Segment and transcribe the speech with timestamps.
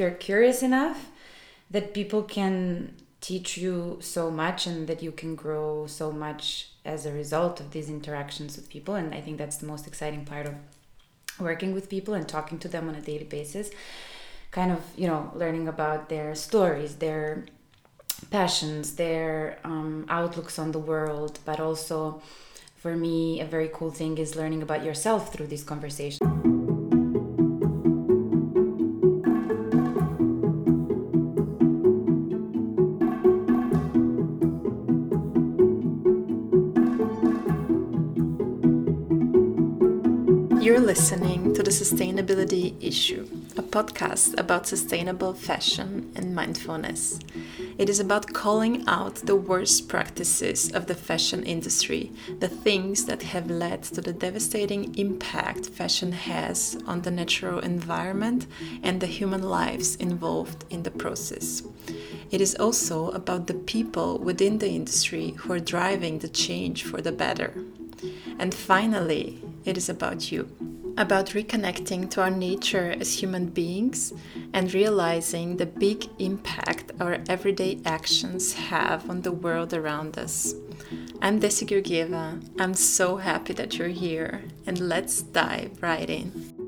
[0.00, 1.10] you're curious enough
[1.70, 7.04] that people can teach you so much and that you can grow so much as
[7.04, 8.94] a result of these interactions with people.
[8.94, 10.54] And i think that's the most exciting part of
[11.38, 13.70] working with people and talking to them on a daily basis.
[14.50, 17.44] Kind of you know learning about their stories their
[18.30, 21.38] passions their um, outlooks on the world.
[21.44, 22.22] But also
[22.76, 26.59] for me a very cool thing is learning about yourself through these conversations
[40.90, 43.24] listening to The Sustainability Issue,
[43.56, 47.20] a podcast about sustainable fashion and mindfulness.
[47.78, 53.22] It is about calling out the worst practices of the fashion industry, the things that
[53.22, 58.48] have led to the devastating impact fashion has on the natural environment
[58.82, 61.62] and the human lives involved in the process.
[62.32, 67.00] It is also about the people within the industry who are driving the change for
[67.00, 67.54] the better.
[68.40, 70.69] And finally, it is about you.
[70.96, 74.12] About reconnecting to our nature as human beings
[74.52, 80.54] and realizing the big impact our everyday actions have on the world around us.
[81.22, 82.42] I'm Desi Georgieva.
[82.58, 86.59] I'm so happy that you're here, and let's dive right in.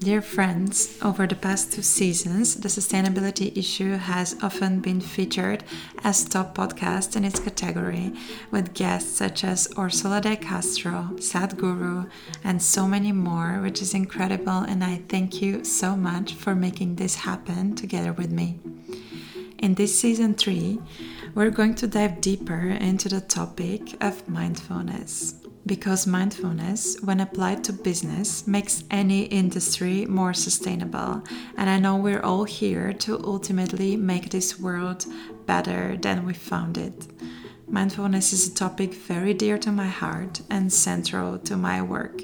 [0.00, 5.62] Dear friends, over the past two seasons, the sustainability issue has often been featured
[6.02, 8.14] as top podcast in its category,
[8.50, 12.08] with guests such as Orsola de Castro, Sadhguru,
[12.42, 14.60] and so many more, which is incredible.
[14.60, 18.58] And I thank you so much for making this happen together with me.
[19.58, 20.80] In this season three,
[21.34, 27.72] we're going to dive deeper into the topic of mindfulness because mindfulness, when applied to
[27.72, 31.22] business, makes any industry more sustainable.
[31.56, 35.04] And I know we're all here to ultimately make this world
[35.46, 37.06] better than we found it.
[37.68, 42.22] Mindfulness is a topic very dear to my heart and central to my work,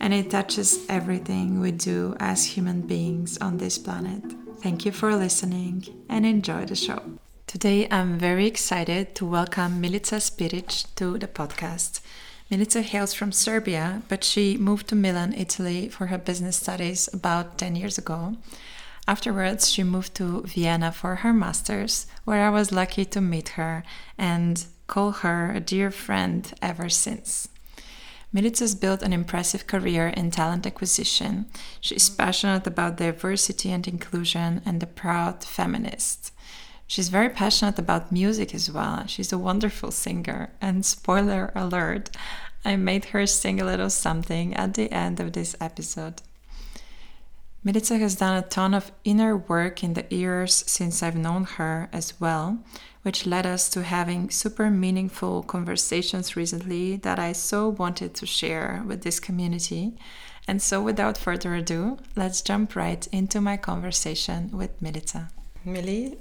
[0.00, 4.22] and it touches everything we do as human beings on this planet.
[4.62, 7.02] Thank you for listening and enjoy the show.
[7.46, 12.00] Today, I'm very excited to welcome Milica Spiric to the podcast.
[12.50, 17.58] Milica hails from Serbia, but she moved to Milan, Italy for her business studies about
[17.58, 18.36] 10 years ago.
[19.06, 23.82] Afterwards, she moved to Vienna for her master's, where I was lucky to meet her
[24.16, 27.48] and call her a dear friend ever since.
[28.34, 31.46] Milica's built an impressive career in talent acquisition.
[31.80, 36.32] She's passionate about diversity and inclusion and a proud feminist.
[36.88, 39.06] She's very passionate about music as well.
[39.06, 40.50] She's a wonderful singer.
[40.58, 42.08] And spoiler alert,
[42.64, 46.22] I made her sing a little something at the end of this episode.
[47.64, 51.90] Milica has done a ton of inner work in the years since I've known her
[51.92, 52.58] as well,
[53.02, 58.82] which led us to having super meaningful conversations recently that I so wanted to share
[58.86, 59.92] with this community.
[60.46, 65.28] And so, without further ado, let's jump right into my conversation with Milica.
[65.64, 66.16] Millie.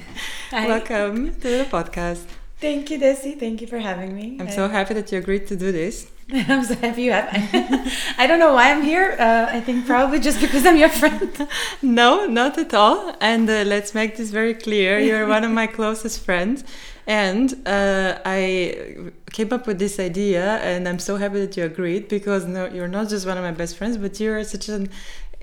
[0.52, 2.24] Welcome to the podcast.
[2.60, 3.38] Thank you, Desi.
[3.38, 4.36] Thank you for having me.
[4.38, 6.10] I'm so happy that you agreed to do this.
[6.32, 7.28] I'm so happy you have.
[8.18, 9.16] I don't know why I'm here.
[9.18, 11.48] Uh, I think probably just because I'm your friend.
[11.82, 13.16] no, not at all.
[13.20, 14.98] And uh, let's make this very clear.
[15.00, 16.62] You're one of my closest friends.
[17.06, 22.06] And uh, I came up with this idea, and I'm so happy that you agreed
[22.06, 24.88] because no, you're not just one of my best friends, but you're such an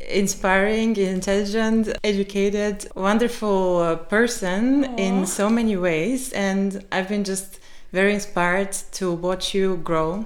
[0.07, 4.99] inspiring, intelligent, educated, wonderful uh, person Aww.
[4.99, 6.31] in so many ways.
[6.33, 7.59] And I've been just
[7.91, 10.25] very inspired to watch you grow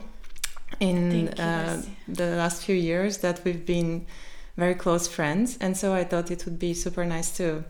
[0.79, 4.05] in uh, the last few years that we've been
[4.57, 5.57] very close friends.
[5.59, 7.63] And so I thought it would be super nice to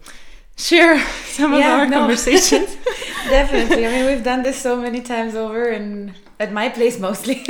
[0.57, 1.99] share some yeah, of our no.
[1.99, 2.75] conversations.
[3.29, 3.85] Definitely.
[3.87, 7.45] I mean, we've done this so many times over and at my place mostly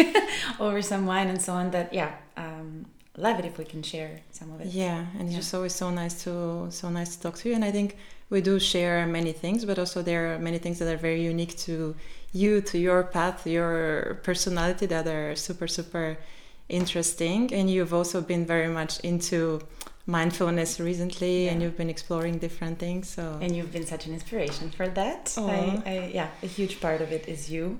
[0.59, 2.11] over some wine and so on that, yeah.
[2.37, 2.85] Um,
[3.17, 4.67] love it if we can share some of it.
[4.67, 7.55] Yeah, and it's just always so nice to so nice to talk to you.
[7.55, 7.97] And I think
[8.29, 11.57] we do share many things, but also there are many things that are very unique
[11.59, 11.95] to
[12.31, 16.17] you, to your path, your personality that are super super
[16.69, 17.53] interesting.
[17.53, 19.61] And you've also been very much into
[20.05, 21.51] mindfulness recently, yeah.
[21.51, 23.09] and you've been exploring different things.
[23.09, 25.33] So and you've been such an inspiration for that.
[25.37, 27.79] I, I, yeah, a huge part of it is you.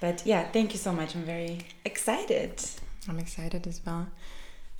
[0.00, 1.16] But yeah, thank you so much.
[1.16, 2.52] I'm very excited.
[3.08, 4.06] I'm excited as well.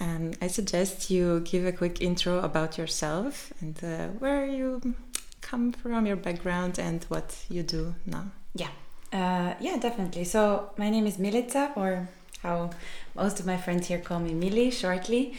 [0.01, 4.95] And I suggest you give a quick intro about yourself and uh, where you
[5.41, 8.27] come from, your background, and what you do now.
[8.55, 8.71] Yeah,
[9.13, 10.25] uh, yeah, definitely.
[10.25, 12.09] So my name is Milica, or
[12.43, 12.71] how
[13.17, 15.35] most of my friends here call me Mili shortly.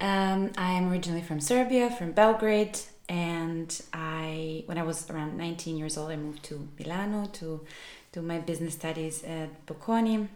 [0.00, 2.78] Um, I'm originally from Serbia, from Belgrade,
[3.08, 7.60] and I, when I was around 19 years old, I moved to Milano to
[8.12, 10.28] do my business studies at Bocconi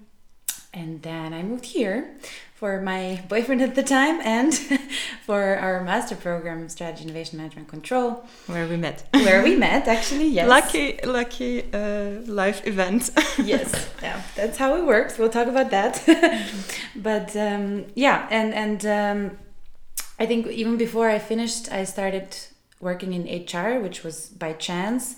[0.75, 2.17] and then I moved here
[2.55, 4.53] for my boyfriend at the time and
[5.26, 8.25] for our master program, Strategy, Innovation, Management, Control.
[8.47, 9.06] Where we met.
[9.12, 10.49] Where we met, actually, yes.
[10.49, 13.11] Lucky, lucky uh, life event.
[13.38, 15.19] yes, yeah, that's how it works.
[15.19, 16.03] We'll talk about that.
[16.97, 19.38] but um, yeah, and, and um,
[20.19, 22.37] I think even before I finished, I started
[22.81, 25.17] working in HR, which was by chance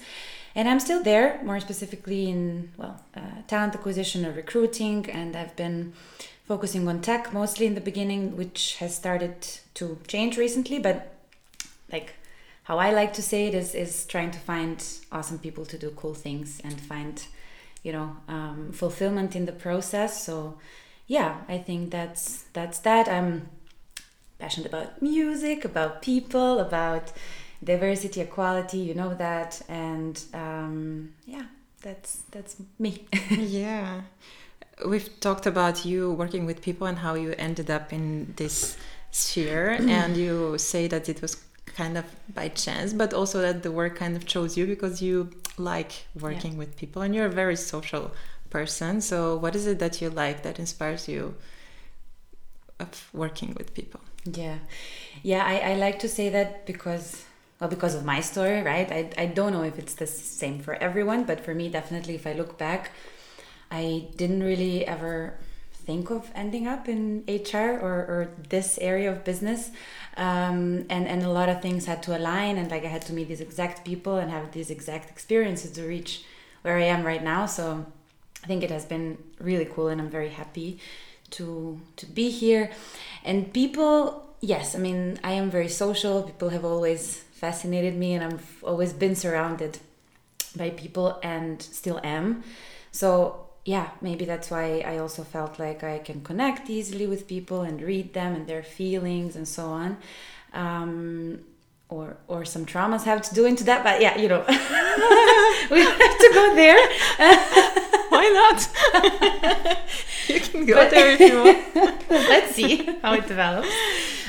[0.57, 5.55] and I'm still there, more specifically in well, uh, talent acquisition or recruiting, and I've
[5.55, 5.93] been
[6.49, 10.79] focusing on tech mostly in the beginning, which has started to change recently.
[10.79, 11.13] But
[11.93, 12.15] like
[12.65, 14.83] how I like to say it is is trying to find
[15.13, 17.27] awesome people to do cool things and find
[17.83, 20.25] you know um, fulfillment in the process.
[20.25, 20.59] So
[21.07, 23.09] yeah, I think that's that's that.
[23.09, 23.51] I'm
[24.39, 27.13] passionate about music, about people, about
[27.63, 31.45] diversity, equality, you know that, and um, yeah,
[31.83, 33.07] that's that's me.
[33.31, 34.03] yeah,
[34.87, 38.77] we've talked about you working with people and how you ended up in this
[39.11, 42.05] sphere, and you say that it was kind of
[42.35, 46.53] by chance, but also that the work kind of chose you because you like working
[46.53, 46.59] yeah.
[46.59, 48.13] with people and you're a very social
[48.51, 49.01] person.
[49.01, 51.35] So, what is it that you like that inspires you
[52.81, 54.01] of working with people?
[54.25, 54.59] Yeah,
[55.23, 57.25] yeah, I, I like to say that because
[57.61, 58.91] well because of my story right?
[58.91, 62.27] I, I don't know if it's the same for everyone but for me definitely if
[62.27, 62.91] i look back
[63.71, 65.35] i didn't really ever
[65.87, 69.71] think of ending up in hr or, or this area of business.
[70.17, 73.13] Um, and and a lot of things had to align and like i had to
[73.13, 76.25] meet these exact people and have these exact experiences to reach
[76.63, 77.47] where i am right now.
[77.47, 77.87] So
[78.43, 80.81] i think it has been really cool and i'm very happy
[81.37, 82.71] to to be here.
[83.25, 88.25] And people yes i mean i am very social people have always fascinated me and
[88.25, 89.79] I've always been surrounded
[90.57, 92.43] by people and still am.
[92.91, 97.61] So, yeah, maybe that's why I also felt like I can connect easily with people
[97.61, 99.99] and read them and their feelings and so on.
[100.55, 101.41] Um,
[101.89, 104.43] or or some traumas have to do into that, but yeah, you know,
[105.71, 106.79] we don't have to go there.
[108.09, 109.79] Why not?
[110.29, 112.11] you can go but, there if you want.
[112.11, 113.69] Let's see how it develops.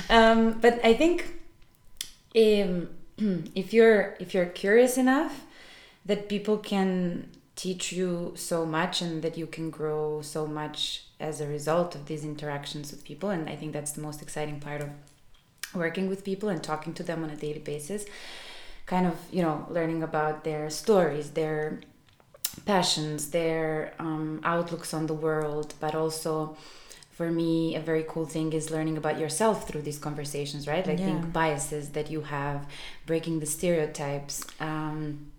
[0.09, 1.33] Um, but I think
[2.35, 2.89] um,
[3.55, 5.45] if you're if you're curious enough
[6.05, 11.41] that people can teach you so much and that you can grow so much as
[11.41, 13.29] a result of these interactions with people.
[13.29, 14.89] And i think that's the most exciting part of
[15.73, 18.05] working with people and talking to them on a daily basis.
[18.85, 21.81] Kind of you know learning about their stories their
[22.65, 26.55] passions their um, outlooks on the world but also
[27.17, 30.99] for me a very cool thing is learning about yourself through these conversations right like
[30.99, 31.07] yeah.
[31.07, 32.67] think biases that you have
[33.07, 35.31] breaking the stereotypes um,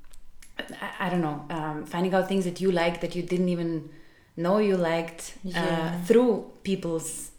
[0.58, 3.90] I, I, don't know um, finding out things that you like that you didn't even
[4.36, 6.02] know you liked uh, yeah.
[6.02, 7.30] through people's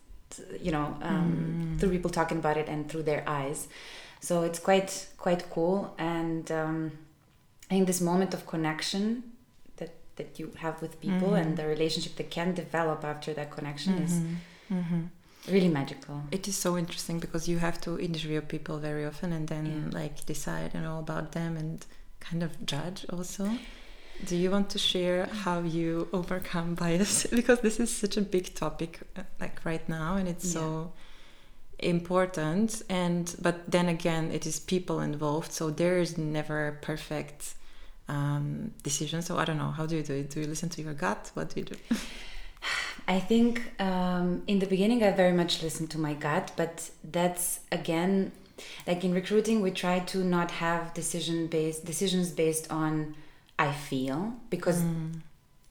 [0.62, 1.27] you know um,
[1.75, 1.80] mm.
[1.80, 3.68] through people talking about it and through their eyes
[4.21, 6.92] so it's quite quite cool and um,
[7.69, 9.24] i think this moment of connection
[10.19, 11.48] that you have with people mm-hmm.
[11.48, 14.04] and the relationship that can develop after that connection mm-hmm.
[14.04, 14.13] is
[14.71, 15.01] mm-hmm.
[15.54, 19.48] really magical it is so interesting because you have to interview people very often and
[19.48, 20.00] then yeah.
[20.00, 21.86] like decide you know about them and
[22.19, 23.49] kind of judge also
[24.26, 28.54] do you want to share how you overcome bias because this is such a big
[28.54, 30.59] topic uh, like right now and it's yeah.
[30.59, 30.92] so
[31.80, 37.54] important and but then again it is people involved so there is never perfect
[38.09, 39.21] um, decision.
[39.21, 39.71] So I don't know.
[39.71, 40.30] How do you do it?
[40.31, 41.31] Do you listen to your gut?
[41.35, 41.75] What do you do?
[43.07, 47.61] I think um, in the beginning I very much listened to my gut, but that's
[47.71, 48.31] again
[48.85, 53.16] like in recruiting we try to not have decision based decisions based on
[53.57, 55.21] I feel because mm.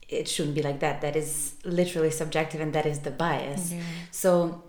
[0.09, 1.01] it shouldn't be like that.
[1.03, 3.75] That is literally subjective and that is the bias.
[4.11, 4.63] So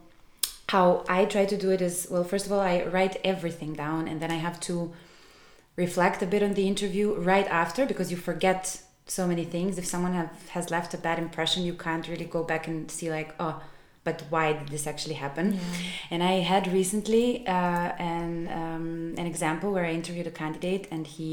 [0.69, 4.07] how I try to do it is well first of all I write everything down
[4.07, 4.93] and then I have to
[5.79, 9.77] reflect a bit on the interview right after because you forget so many things.
[9.77, 13.09] If someone have, has left a bad impression, you can't really go back and see
[13.09, 13.63] like, oh,
[14.03, 15.53] but why did this actually happen?
[15.53, 15.59] Yeah.
[16.11, 21.05] And I had recently uh, an um, an example where I interviewed a candidate and
[21.05, 21.31] he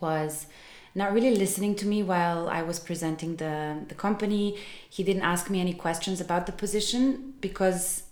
[0.00, 0.46] was
[0.94, 3.56] not really listening to me while I was presenting the
[3.90, 4.44] the company.
[4.96, 8.07] He didn't ask me any questions about the position because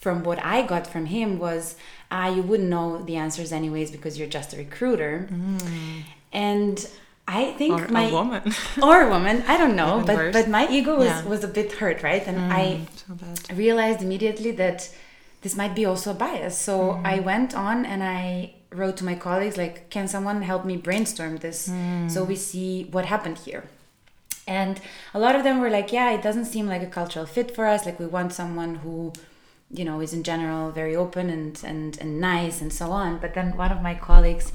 [0.00, 1.76] from what I got from him was
[2.10, 5.28] ah, you wouldn't know the answers anyways because you're just a recruiter.
[5.30, 6.02] Mm.
[6.32, 6.88] And
[7.28, 10.68] I think or my a woman or a woman, I don't know, but but my
[10.68, 11.24] ego was yeah.
[11.24, 12.26] was a bit hurt, right?
[12.26, 14.90] And mm, I so realized immediately that
[15.42, 16.58] this might be also a bias.
[16.58, 17.06] So mm.
[17.06, 21.36] I went on and I wrote to my colleagues like, "Can someone help me brainstorm
[21.36, 21.70] this
[22.08, 23.64] so we see what happened here?"
[24.46, 24.80] And
[25.14, 27.66] a lot of them were like, "Yeah, it doesn't seem like a cultural fit for
[27.66, 27.86] us.
[27.86, 29.12] Like we want someone who."
[29.70, 33.18] You know is in general very open and and and nice and so on.
[33.18, 34.52] But then one of my colleagues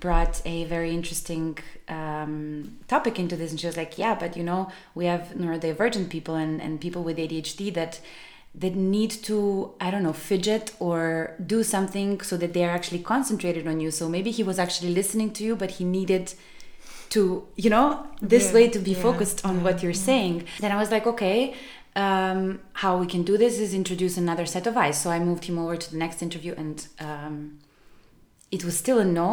[0.00, 4.44] brought a very interesting um, topic into this and she was like yeah but you
[4.44, 8.00] know we have neurodivergent people and, and people with adhd that
[8.54, 13.66] that need to i don't know fidget or do something so that they're actually concentrated
[13.66, 13.90] on you.
[13.90, 16.32] So maybe he was actually listening to you but he needed
[17.10, 20.44] to you know this Yeah, way to be yeah, focused on what you're saying.
[20.60, 21.54] Then i was like okay
[22.04, 22.38] um,
[22.82, 25.56] how we can do this is introduce another set of eyes so i moved him
[25.62, 26.76] over to the next interview and
[27.08, 27.58] um,
[28.56, 29.30] it was still a no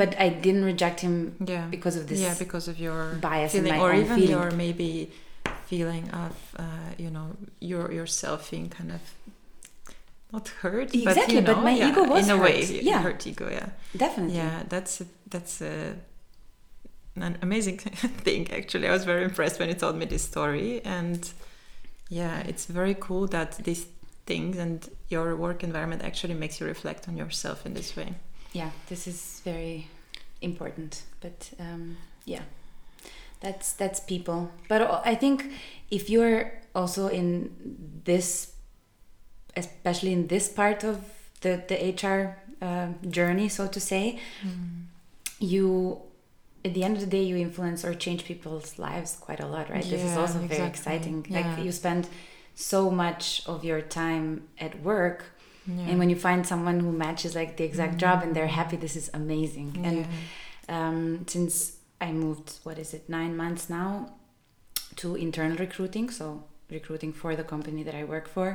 [0.00, 1.14] but i didn't reject him
[1.54, 1.66] Yeah.
[1.76, 4.30] because of this yeah, because of your bias in feeling, or even feeling.
[4.36, 4.88] your maybe
[5.70, 7.26] feeling of uh, you know
[7.70, 9.00] your yourself being kind of
[10.32, 12.70] not hurt, but Exactly, you but my yeah, ego was in a way, hurt.
[12.74, 13.00] y- Yeah.
[13.06, 13.68] hurt ego, yeah,
[14.04, 14.62] definitely yeah.
[14.72, 15.74] That's a, that's a,
[17.16, 17.78] an amazing
[18.26, 18.42] thing.
[18.52, 21.20] Actually, I was very impressed when you told me this story, and
[22.10, 23.86] yeah, it's very cool that these
[24.26, 28.14] things and your work environment actually makes you reflect on yourself in this way.
[28.52, 29.86] yeah this is very
[30.40, 32.42] important but um, yeah.
[33.40, 34.50] That's that's people.
[34.68, 35.44] But i think
[35.90, 37.50] if you're also in
[38.04, 38.52] this
[39.56, 40.96] especially in this part of
[41.40, 41.76] the the
[42.06, 44.18] hr uh, journey so to say
[45.38, 45.98] you
[46.64, 49.70] at the end of the day you influence or change people's lives quite a lot
[49.70, 49.82] right?
[49.82, 51.26] This is Yeah, also very exciting.
[51.28, 51.40] Yeah.
[51.40, 52.08] like you spend
[52.54, 54.26] so much of your time
[54.66, 55.20] at work
[55.66, 55.88] Yeah.
[55.88, 58.96] and when you find someone who matches like the exact job and they're happy this
[58.96, 59.70] is amazing.
[59.88, 60.06] And
[60.76, 61.52] um, since
[62.00, 63.88] i moved what is it nine months now
[65.00, 68.46] to internal recruiting so recruiting for the company that i work for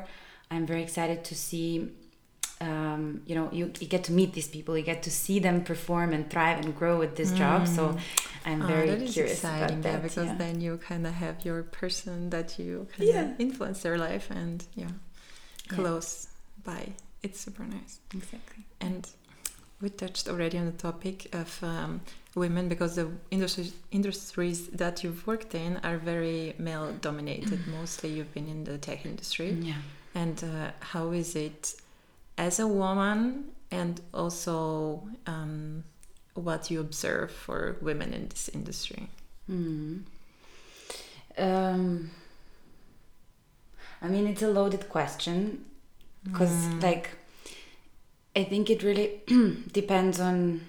[0.52, 1.70] i'm very excited to see
[2.62, 5.64] um, you know you, you get to meet these people you get to see them
[5.64, 7.98] perform and thrive and grow with this job so
[8.46, 10.36] i'm Ah, very that is curious exciting, about yeah, that because yeah.
[10.38, 13.34] then you kind of have your person that you kind of Yeah.
[13.40, 14.92] influence their life and yeah,
[15.70, 15.76] Yeah.
[15.76, 16.28] close
[16.64, 16.94] by.
[17.24, 18.00] It's super nice.
[18.14, 19.08] exactly And
[19.82, 22.02] we touched already on the topic of um,
[22.36, 27.60] women because the industries industries that you've worked in are very male dominated.
[27.80, 29.58] Mostly, you've been in the tech industry.
[29.70, 29.82] yeah
[30.14, 31.76] And uh, how is it
[32.38, 35.84] as a woman, and also um,
[36.34, 39.10] what you observe for women in this industry?
[39.48, 40.00] Hmm.
[41.38, 42.12] Um,
[44.02, 45.66] I mean, it's a loaded question
[46.24, 47.10] because, like,
[48.36, 49.22] I think it really
[49.72, 50.68] depends on,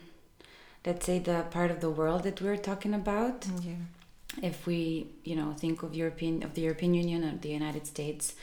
[0.85, 3.47] let's say, the part of the world that we're talking about.
[3.63, 3.75] Yeah.
[4.43, 8.35] If we, you know, think of European of the European Union or the United States,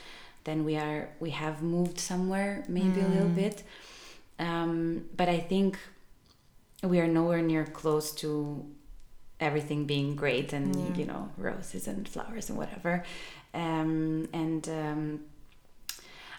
[0.44, 3.64] then we are we have moved somewhere maybe a little bit,
[4.40, 5.78] um, but I think
[6.84, 8.66] we are nowhere near close to
[9.40, 10.96] everything being great and Yeah.
[10.98, 13.04] you know roses and flowers and whatever.
[13.54, 15.20] Um, and um,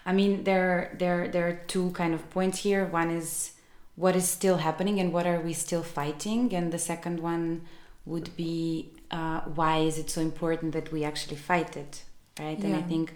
[0.05, 2.85] i mean there there there are two kind of points here.
[2.85, 3.51] One is
[3.95, 6.53] what is still happening and what are we still fighting?
[6.53, 7.61] And the second one
[8.05, 12.03] would be uh, why is it so important that we actually fight it
[12.39, 12.61] right?
[12.63, 12.87] And i Yeah.
[12.91, 13.13] think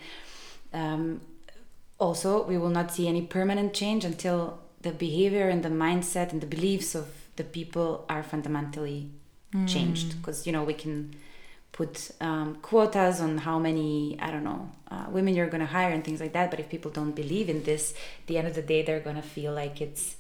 [0.74, 1.22] um,
[2.00, 6.42] also we will not see any permanent change until the behavior and the mindset and
[6.42, 9.10] the beliefs of the people are fundamentally
[9.66, 10.18] changed.
[10.18, 11.16] Because you know we can
[11.72, 15.92] put um, quotas on how many i don't know uh, women you're going to hire
[15.92, 18.56] and things like that but if people don't believe in this at the end of
[18.56, 20.16] the day they're going to feel like it's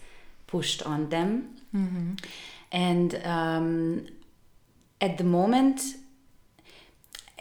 [0.48, 1.30] pushed on them.
[2.72, 4.08] And um,
[5.00, 5.82] at the moment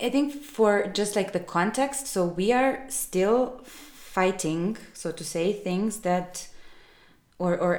[0.06, 5.52] i think for just like the context so we are still fighting so to say
[5.52, 6.48] things that
[7.38, 7.72] or or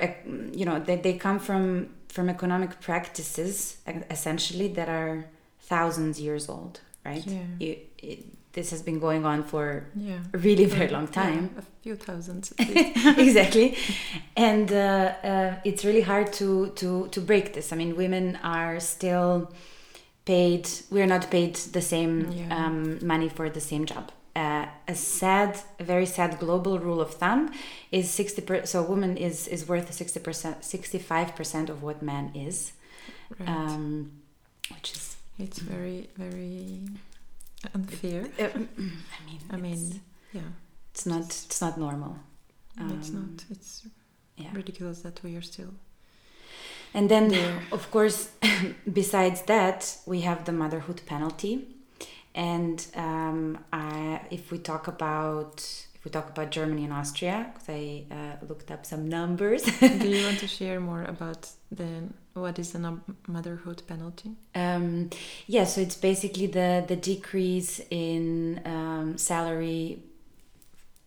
[0.60, 3.78] you know that they come from from economic practices
[4.10, 5.26] essentially that are
[5.62, 7.44] thousands years old right Yeah.
[7.60, 7.78] You-
[8.12, 8.20] it,
[8.54, 10.20] this has been going on for Yeah.
[10.34, 12.52] a really very long time Yeah, a few thousands.
[13.28, 13.78] exactly
[14.36, 16.48] and uh, uh, it's really hard to
[16.82, 19.52] to to break this i mean women are still
[20.33, 22.57] paid we're not paid the same Yeah.
[22.57, 22.77] um,
[23.13, 24.05] money for the same job
[24.43, 27.41] uh, a sad a very sad global rule of thumb
[27.91, 31.98] is 60 per, so a woman is is worth 60 percent 65 percent of what
[32.01, 32.57] man is
[33.39, 33.50] right.
[33.50, 34.12] um,
[34.74, 36.81] which is it's very, very
[37.74, 38.21] unfair.
[38.43, 40.00] uh, i mean I mean, it's,
[40.38, 40.50] yeah,
[40.91, 42.13] it's not it's not normal
[42.95, 43.45] it's Um, not.
[43.53, 43.71] It's
[44.43, 45.71] yeah ridiculous that we are still.
[46.93, 47.62] And then, there.
[47.72, 48.29] of course,
[48.91, 51.67] besides that, we have the motherhood penalty.
[52.36, 55.60] And um, I, if we talk about,
[55.96, 59.63] if we talk about Germany and Austria, because I uh, looked up some numbers.
[59.79, 62.03] Do you want to share more about the
[62.34, 64.31] what is the motherhood penalty?
[64.55, 65.10] Um,
[65.48, 70.03] yeah, so it's basically the the decrease in um, salary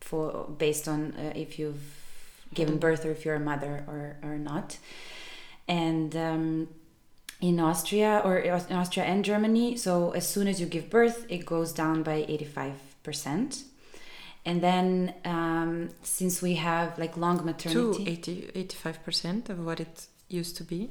[0.01, 1.83] for based on uh, if you've
[2.55, 4.79] given birth or if you're a mother or or not,
[5.69, 6.15] and.
[6.17, 6.69] Um,
[7.41, 11.45] in Austria or in Austria and Germany, so as soon as you give birth, it
[11.45, 12.23] goes down by
[13.05, 13.65] 85%.
[14.45, 18.07] And then um, since we have like long To maternity,
[18.55, 20.89] 80, 85% of what it used to be.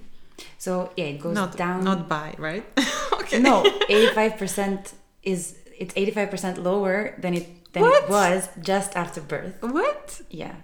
[0.58, 1.86] so yeah, it goes not down.
[1.86, 2.66] not by, right?
[3.13, 3.40] okay.
[3.40, 8.04] no, 85% is it's 85% lower than it than What?
[8.04, 9.56] it was just after birth.
[9.62, 10.22] What?
[10.30, 10.56] Yeah.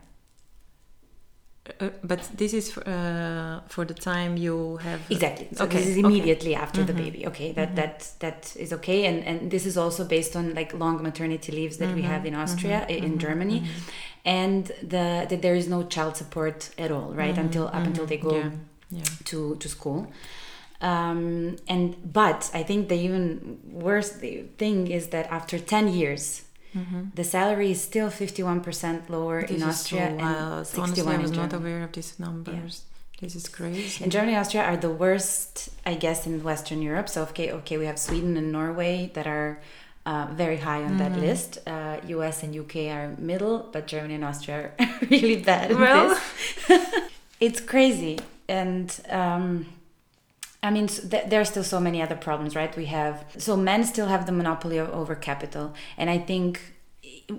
[1.81, 5.47] Uh, but this is for, uh, for the time you have Exactly.
[5.53, 6.07] So Okay, this is okay.
[6.07, 7.03] immediately after the Mhm.
[7.03, 7.27] baby.
[7.27, 7.75] Okay, that Mhm.
[7.75, 11.77] that that is okay, and and this is also based on like long maternity leaves
[11.77, 13.59] that we have in Austria, i- in Germany,
[14.25, 17.37] and the that there is no child support at all, right?
[17.37, 18.51] Until up until they go Yeah.
[18.99, 19.03] yeah.
[19.25, 20.07] to to school.
[20.81, 24.09] Um, and but I think the even worse
[24.57, 26.43] thing is that after ten years,
[26.75, 27.15] Mhm.
[27.15, 30.67] the salary is still fifty one percent lower This in is so Austria and wild.
[30.67, 32.81] sixty Honestly, I was not aware of these numbers.
[33.21, 34.03] This is crazy.
[34.03, 37.09] And Germany and Austria are the worst, I guess, in Western Europe.
[37.09, 39.59] So okay, okay, we have Sweden and Norway that are
[40.05, 41.21] uh, very high on that Mhm.
[41.27, 41.57] list.
[41.67, 44.71] Uh, US and UK are middle, but Germany and Austria are
[45.09, 45.67] really bad.
[45.75, 46.09] Well-
[46.67, 46.81] this.
[47.39, 49.65] it's crazy, and um,
[50.63, 52.75] I mean, th- there are still so many other problems, right?
[52.75, 56.59] We have so men still have the monopoly over capital, and I think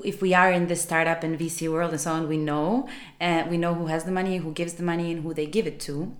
[0.04, 2.88] if we are in this startup and VC world and so on, we know,
[3.20, 5.66] uh, we know who has the money, who gives the money, and who they give
[5.66, 6.14] it to.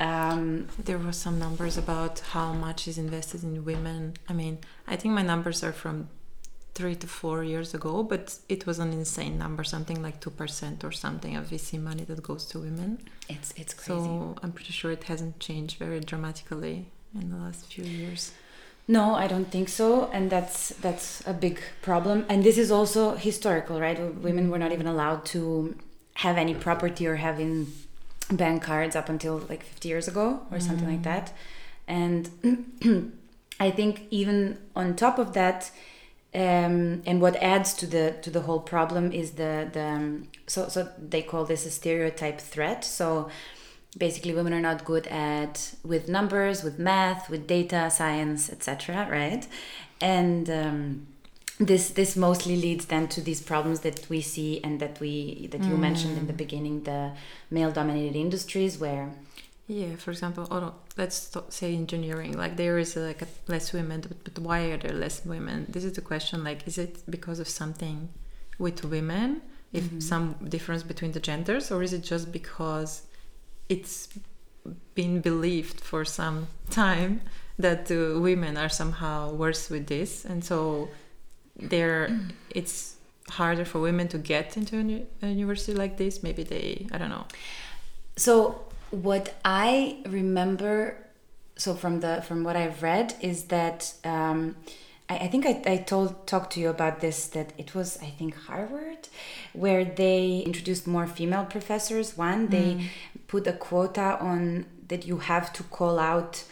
[0.00, 4.14] Um, There were some numbers about how much is invested in women.
[4.28, 6.08] I mean, I think my numbers are from
[6.78, 10.78] three to four years ago, but it was an insane number, something like two percent
[10.86, 12.90] or something of VC money that goes to women.
[13.28, 14.00] it's it's crazy.
[14.00, 16.76] So I'm pretty sure it hasn't changed very dramatically
[17.20, 18.22] in the last few years.
[18.86, 21.56] No, I don't think so, and that's that's a big
[21.88, 22.18] problem.
[22.30, 23.98] And this is also historical, right?
[24.28, 25.44] Women were not even allowed to
[26.24, 27.72] have any property or having
[28.42, 31.10] bank cards up until like 50 years ago or something like mm.
[31.10, 31.26] that.
[31.86, 32.22] And
[33.66, 35.70] I think even on top of that,
[36.34, 40.68] um, and what adds to the to the whole problem is the the um, so
[40.68, 42.84] so they call this a stereotype threat.
[42.84, 43.30] So
[43.96, 49.46] basically women are not good at with numbers with math with data science etc right
[50.00, 51.06] and um,
[51.58, 55.64] this this mostly leads then to these problems that we see and that we that
[55.64, 57.12] you mentioned in the beginning the
[57.50, 59.10] male dominated industries where
[59.68, 62.32] Yeah, for example, oh no, let's say engineering.
[62.32, 65.66] Like there is like a less women, but, but why are there less women?
[65.68, 66.42] This is the question.
[66.42, 68.08] Like, is it because of something
[68.58, 69.42] with women,
[69.74, 73.02] if some difference between the genders, or is it just because
[73.68, 74.08] it's
[74.94, 77.20] been believed for some time
[77.58, 80.88] that uh, women are somehow worse with this, and so
[81.56, 82.08] there
[82.48, 82.96] it's
[83.28, 86.22] harder for women to get into a university like this.
[86.22, 87.26] Maybe they, I don't know.
[88.16, 90.96] So what I remember,
[91.56, 94.56] so from the from what I've read, is that um,
[95.08, 98.10] I, I think I, I told talked to you about this that it was I
[98.10, 99.08] think Harvard,
[99.52, 102.16] where they introduced more female professors.
[102.16, 102.90] One, they
[103.26, 106.44] put a quota on that you have to call out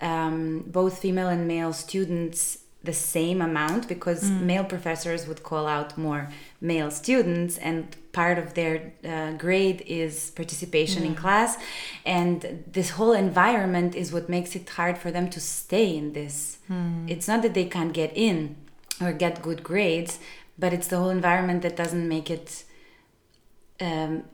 [0.00, 5.96] um, both female and male students the same amount because male professors would call out
[5.96, 6.28] more
[6.60, 11.56] male students and part of their uh, grade is participation in class
[12.04, 16.58] and this whole environment is what makes it hard for them to stay in this
[17.06, 18.56] it's not that they can't get in
[19.00, 20.18] or get good grades
[20.58, 22.64] but it's the whole environment that doesn't make it
[23.80, 24.24] um,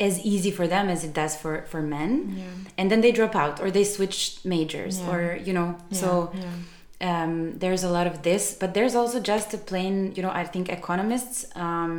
[0.00, 2.44] as easy for them as it does for for men Yeah.
[2.78, 5.10] and then they drop out or they switch majors Yeah.
[5.12, 7.22] or you know so yeah.
[7.24, 10.44] um, there's a lot of this but there's also just a plain you know i
[10.52, 11.92] think economists um,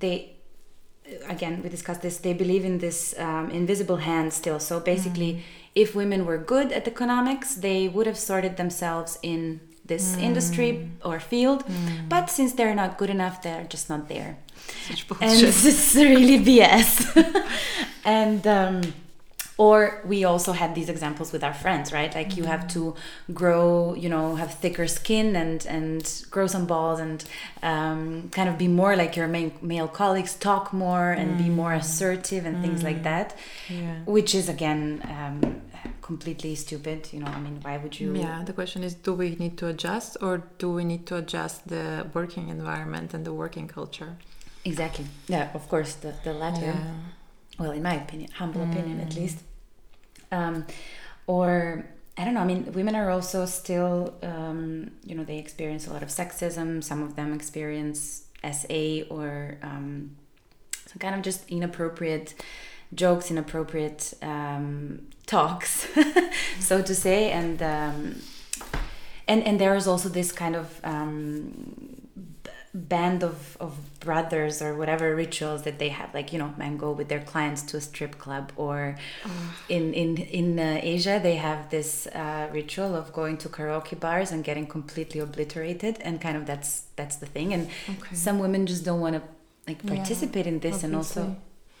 [0.00, 0.14] they
[1.28, 4.58] again we discussed this they believe in this um, invisible hand still.
[4.58, 5.42] So basically
[5.74, 11.18] if women were good at economics they would have sorted themselves in this industry or
[11.18, 11.64] field.
[12.08, 14.38] But since they're not good enough they're just not there.
[15.20, 16.90] And this is really BS.
[18.04, 18.82] and um,
[19.66, 19.78] or
[20.12, 22.12] we also had these examples with our friends, right?
[22.20, 22.82] Like you have to
[23.40, 26.02] grow, you know, have thicker skin and and
[26.34, 27.18] grow some balls and
[27.70, 28.02] um,
[28.36, 32.42] kind of be more like your main, male colleagues, talk more and be more assertive
[32.48, 33.28] and things like that.
[33.68, 33.96] yeah.
[34.16, 34.82] Which is again
[35.16, 35.36] um,
[36.08, 36.98] completely stupid.
[37.12, 38.08] You know, I mean, why would you?
[38.26, 41.68] Yeah, the question is do we need to adjust or do we need to adjust
[41.74, 41.84] the
[42.18, 44.12] working environment and the working culture?
[44.72, 46.94] exactly yeah of course the, the latter Yeah.
[47.60, 49.38] well in my opinion humble opinion at least
[50.32, 50.66] um,
[51.26, 51.86] or
[52.18, 55.92] i don't know i mean women are also still um, you know they experience a
[55.92, 56.82] lot of sexism.
[56.82, 58.68] Some of them experience sa
[59.10, 60.16] or um,
[60.86, 62.34] some kind of just inappropriate
[62.94, 65.86] jokes inappropriate um, talks
[66.60, 67.30] so to say.
[67.30, 68.22] And um,
[69.28, 71.89] and and there is also this kind of um,
[72.72, 76.92] band of, of brothers or whatever rituals that they have like you know men go
[76.92, 78.96] with their clients to a strip club or
[79.68, 84.30] in in in uh, asia they have this uh, ritual of going to karaoke bars
[84.32, 88.14] and getting completely obliterated and kind of that's that's the thing and Okay.
[88.14, 89.22] some women just don't want to
[89.66, 91.36] like Yeah, participate in this and also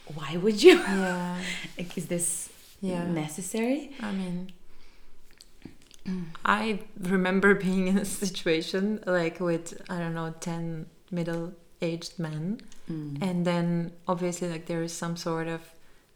[0.06, 1.38] why would you Yeah.
[1.78, 2.50] like is this
[2.82, 3.04] Yeah.
[3.04, 4.52] necessary I mean,
[6.44, 12.60] I remember being in a situation like with I don't know ten middle-aged men,
[12.90, 13.18] Mm.
[13.22, 15.60] and then obviously like there is some sort of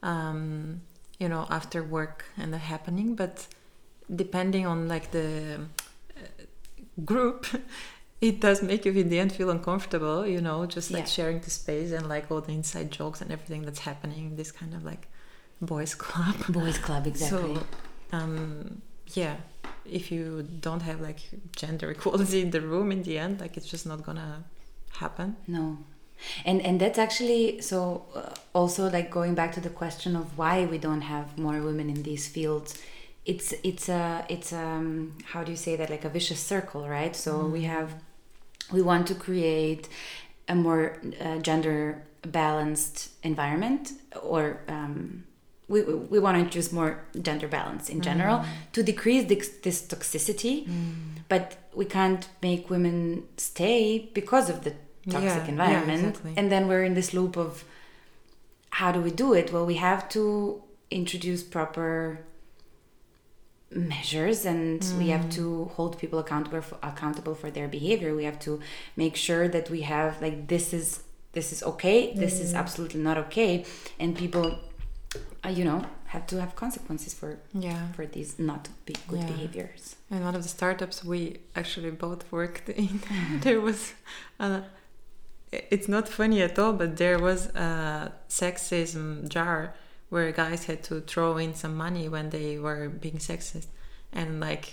[0.03, 0.81] um,
[1.21, 3.47] you know after work and the happening, but
[4.15, 5.61] depending on like the
[6.17, 6.45] uh,
[7.05, 7.47] group.
[8.21, 11.15] It does make you in the end feel uncomfortable, you know, just like Yeah.
[11.17, 14.73] sharing the space and like all the inside jokes and everything that's happening this kind
[14.73, 15.09] of like
[15.61, 16.37] boys club.
[16.49, 17.67] boys club exactly So,
[18.13, 18.81] um,
[19.13, 19.37] yeah,
[19.91, 21.21] if you don't have like
[21.57, 24.45] gender equality in the room in the end, like it's just not gonna
[24.99, 25.37] happen.
[25.47, 25.79] No.
[26.45, 30.65] And and that's actually so uh, also like going back to the question of why
[30.65, 32.81] we don't have more women in these fields.
[33.27, 37.15] It's it's a it's um how do you say that like a vicious circle, right?
[37.17, 37.95] So we have
[38.73, 39.89] we want to create
[40.49, 43.93] a more uh, gender balanced environment
[44.23, 45.25] or um
[45.75, 46.91] we, we we want to introduce more
[47.29, 48.47] gender balance in general mm.
[48.75, 50.57] to decrease this, this toxicity.
[50.67, 51.23] Mm.
[51.33, 51.47] But
[51.81, 52.97] we can't make women
[53.37, 53.79] stay
[54.19, 54.73] because of the
[55.15, 56.05] toxic Yeah, yeah, environment.
[56.09, 56.33] exactly.
[56.39, 57.51] and then we're in this loop of
[58.81, 59.47] how do we do it?
[59.53, 60.23] Well we have to
[61.01, 61.93] introduce proper
[63.95, 65.35] measures and we have mm.
[65.39, 65.45] to
[65.77, 68.11] hold people accountable for, accountable for their behavior.
[68.23, 68.53] We have to
[69.03, 70.87] make sure that we have like this is
[71.39, 73.53] this is okay this is absolutely not okay.
[74.03, 74.47] And people
[75.45, 77.93] uh, you know have to have consequences for Yeah.
[77.97, 79.27] for these not be good Yeah.
[79.33, 81.21] behaviors In one of the startups we
[81.57, 83.01] actually both worked in,
[83.45, 83.93] there was,
[84.41, 84.61] uh,
[85.75, 89.75] it's not funny at all, but there was a sexism jar
[90.11, 93.67] where guys had to throw in some money when they were being sexist,
[94.13, 94.67] and like,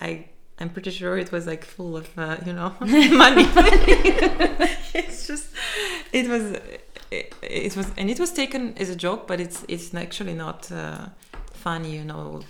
[0.00, 0.28] I.
[0.58, 3.44] I'm pretty sure it was like full of, uh, you know, money.
[4.94, 5.48] it's just,
[6.12, 6.56] it was,
[7.10, 10.70] it, it was, and it was taken as a joke, but it's it's actually not
[10.72, 11.06] uh,
[11.52, 12.42] funny, you know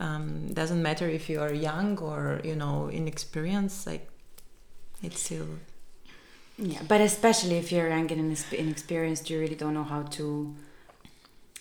[0.00, 4.08] um, doesn't matter if you are young or you know inexperienced like
[5.02, 5.46] it's still
[6.56, 8.20] Yeah, but especially if you're young and
[8.52, 10.54] inexperienced, you really don't know how to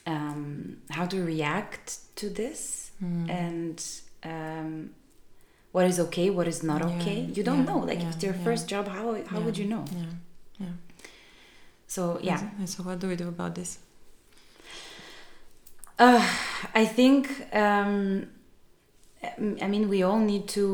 [0.05, 1.87] um, how to react
[2.19, 2.91] to this
[3.29, 3.83] and
[4.23, 4.91] um,
[5.71, 7.19] what is okay, what is not Yeah, okay.
[7.33, 7.79] You don't yeah, know.
[7.79, 8.43] Like if it's your yeah.
[8.43, 9.85] first job, how how would you know?
[11.93, 13.71] So yeah, and so what do we do about this
[15.99, 16.27] Uh,
[16.73, 18.27] I think, um,
[19.61, 20.65] I mean, we all need to.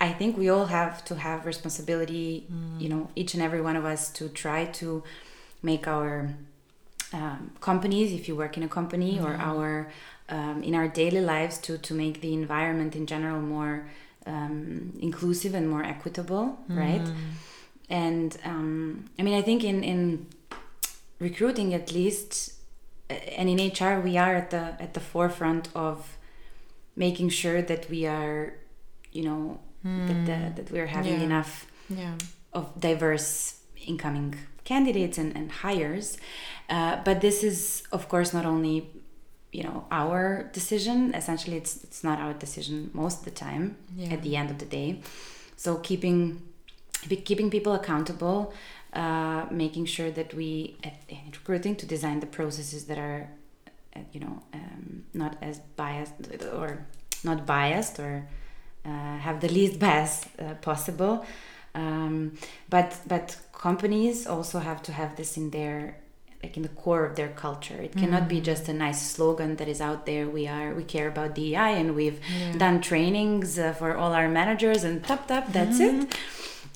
[0.00, 2.46] I think we all have to have responsibility.
[2.82, 5.02] You know, each and every one of us to try to
[5.62, 6.34] make our
[7.12, 9.70] um, companies, if you work in a company, or our
[10.28, 13.74] um, in our daily lives, to to make the environment in general more
[14.26, 17.06] um, inclusive and more equitable, right?
[17.90, 20.26] And um, I mean, I think in in
[21.18, 22.54] recruiting at least
[23.36, 26.16] and in HR we are at the at the forefront of
[26.96, 28.54] making sure that we are
[29.12, 31.24] you know that the, that we're having Yeah.
[31.26, 32.14] enough yeah.
[32.52, 36.18] of diverse incoming candidates and, and hires.
[36.68, 38.86] Uh, but this is of course not only
[39.52, 41.12] you know our decision.
[41.14, 44.12] Essentially it's it's not our decision most of the time Yeah.
[44.14, 45.00] at the end of the day.
[45.56, 46.42] So keeping
[47.08, 48.52] be- keeping people accountable
[48.92, 53.28] uh, making sure that we at, in recruiting to design the processes that are
[53.96, 56.14] uh, you know um, not as biased
[56.52, 56.86] or
[57.24, 58.26] not biased or
[58.84, 61.24] uh, have the least bias uh, possible.
[61.74, 62.32] Um,
[62.68, 65.96] but but companies also have to have this in their
[66.42, 67.76] like in the core of their culture.
[67.76, 71.06] It cannot be just a nice slogan that is out there we are we care
[71.06, 72.56] about DEI and we've Yeah.
[72.58, 76.16] done trainings uh, for all our managers and tap tap that's it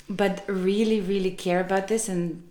[0.08, 2.42] but really really care about this and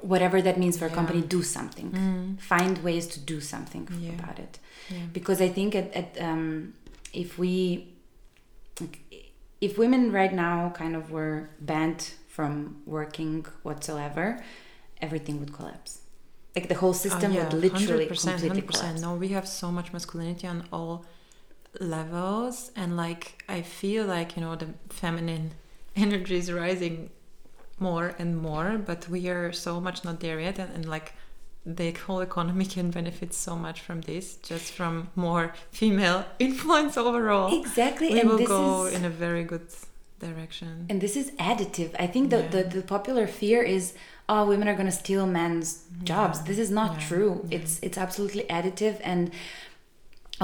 [0.00, 2.40] whatever that means for a company do something Mm.
[2.40, 4.12] find ways to do something Yeah.
[4.18, 4.58] about it
[4.90, 6.74] yeah because i think at, at um,
[7.12, 7.88] if we
[9.60, 14.42] if women right now kind of were banned from working whatsoever,
[15.00, 16.00] everything would collapse.
[16.56, 18.08] Like the whole system yeah, would literally 100%,
[18.40, 18.66] completely 100%.
[18.72, 19.00] collapse.
[19.02, 21.04] No, we have so much masculinity on all
[21.80, 25.52] levels, and like I feel like you know the feminine
[25.96, 27.10] energy is rising
[27.78, 31.14] more and more, but we are so much not there yet, and, and like
[31.66, 37.60] the whole economy can benefit so much from this, just from more female influence overall.
[37.60, 39.66] Exactly, We and will this go is in a very good
[40.20, 40.86] direction.
[40.88, 41.94] and this is additive.
[41.98, 42.48] I think the, Yeah.
[42.48, 43.94] the, the popular fear is
[44.28, 46.38] oh women are going to steal men's jobs.
[46.38, 47.46] Yeah, This is not yeah, true.
[47.50, 49.32] It's it's absolutely additive and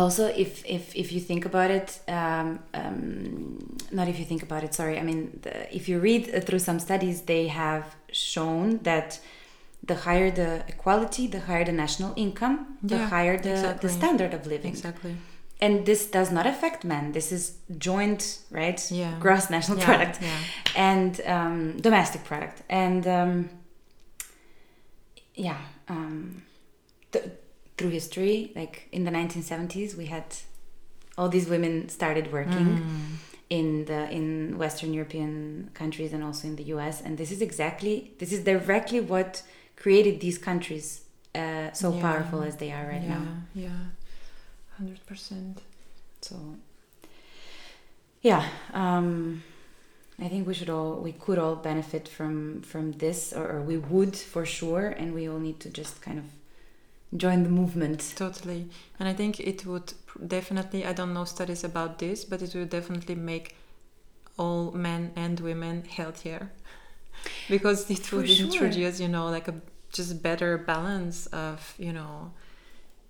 [0.01, 2.49] also if if if you think about it um,
[2.81, 3.59] um,
[3.99, 6.63] not if you think about it sorry i mean the, if you read uh, through
[6.69, 9.09] some studies they have shown that
[9.91, 13.83] the higher the equality the higher the national income the Yeah, higher the, exactly.
[13.89, 15.15] the standard of living Exactly.
[15.61, 17.43] and this does not affect men this is
[17.89, 18.23] joint
[18.61, 19.15] right Yeah.
[19.25, 20.39] gross national Yeah, product Yeah.
[20.91, 23.33] and um, domestic product and um,
[25.35, 26.43] yeah um,
[27.13, 27.25] th-
[27.79, 30.25] through history like in the 1970s we had
[31.17, 33.17] all these women started working Mm.
[33.59, 34.27] in the in
[34.59, 39.01] western european countries and also in the us and this is exactly this is directly
[39.01, 39.43] what
[39.83, 40.87] created these countries
[41.35, 42.01] uh, so Yeah.
[42.07, 43.83] powerful as they are right yeah, now Yeah,
[44.79, 45.55] hundred percent.
[46.29, 46.35] so
[48.23, 49.43] yeah um
[50.21, 53.77] i think we should all we could all benefit from from this or, or we
[53.93, 56.25] would for sure and we all need to just kind of
[57.17, 58.69] join the movement Totally,
[58.99, 59.93] and I think it would
[60.27, 60.85] definitely.
[60.85, 63.57] I don't know studies about this, but it would definitely make
[64.37, 66.51] all men and women healthier
[67.49, 68.47] because it would sure.
[68.47, 69.55] introduce, you know, like a
[69.93, 72.33] just better balance of, you know,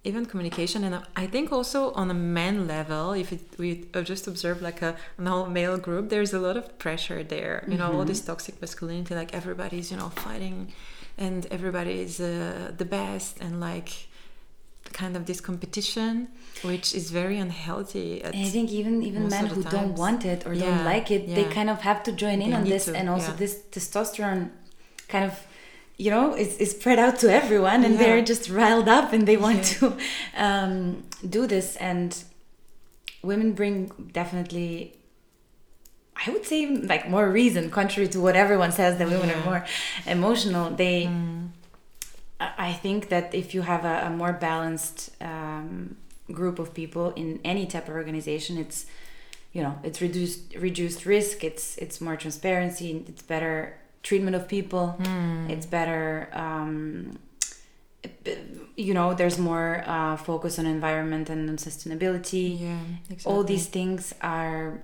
[0.04, 4.26] even communication and i think also on a man level if it, we uh, just
[4.28, 7.92] observe like a an all male group there's a lot of pressure there you know
[7.92, 8.06] all Mhm.
[8.06, 10.72] this toxic masculinity like everybody's you know fighting
[11.18, 13.90] and everybody is uh, the best and like
[14.92, 16.28] kind of this competition
[16.62, 20.64] which is very unhealthy i think even even men who don't want it or Yeah,
[20.64, 23.08] don't like it they kind of have to join in They on this to, and
[23.10, 23.36] also yeah.
[23.42, 24.50] this testosterone
[25.08, 25.34] kind of
[25.98, 28.00] you know is, is spread out to everyone and Yeah.
[28.02, 29.78] they're just riled up and they want Yeah.
[29.78, 29.96] to
[30.46, 31.02] um,
[31.36, 32.10] do this and
[33.22, 34.94] women bring definitely
[36.26, 36.60] i would say
[36.92, 39.64] like more reason contrary to what everyone says that women are more
[40.06, 41.48] emotional they Mm,
[42.40, 44.98] I I think that if you have a, a more balanced
[45.32, 45.96] um,
[46.38, 48.78] group of people in any type of organization, it's
[49.54, 51.36] you know it's reduced reduced risk.
[51.50, 52.88] It's it's more transparency.
[53.10, 53.56] It's better
[54.08, 54.84] treatment of people.
[55.00, 56.28] mm, It's better.
[56.44, 57.18] Um,
[58.76, 62.60] you know, there's more uh, focus on environment and on sustainability.
[62.60, 62.78] yeah
[63.10, 63.32] exactly.
[63.32, 64.80] All these things are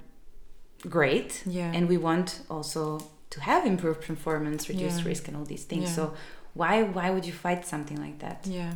[0.88, 2.98] great, yeah and we want also
[3.30, 5.08] to have improved performance, reduced Yeah.
[5.10, 5.84] risk, and all these things.
[5.84, 5.94] Yeah.
[5.96, 6.14] So
[6.54, 8.46] why why would you fight something like that?
[8.46, 8.72] Yeah,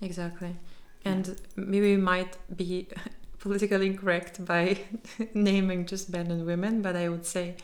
[0.00, 0.54] exactly.
[1.04, 2.86] And maybe we might be
[3.38, 4.78] politically incorrect by
[5.34, 7.54] naming just men and women, but I would say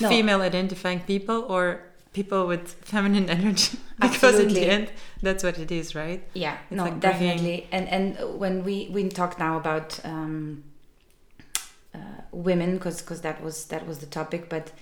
[0.00, 0.08] No.
[0.08, 1.80] female identifying people or
[2.12, 3.78] people with feminine energy.
[4.00, 4.90] because in the end,
[5.22, 6.22] that's what it is, right?
[6.34, 7.66] Yeah, It's no, like bringing- definitely.
[7.72, 10.62] And and when we we talk now about um,
[11.96, 14.72] uh, women, because because that was that was the topic, but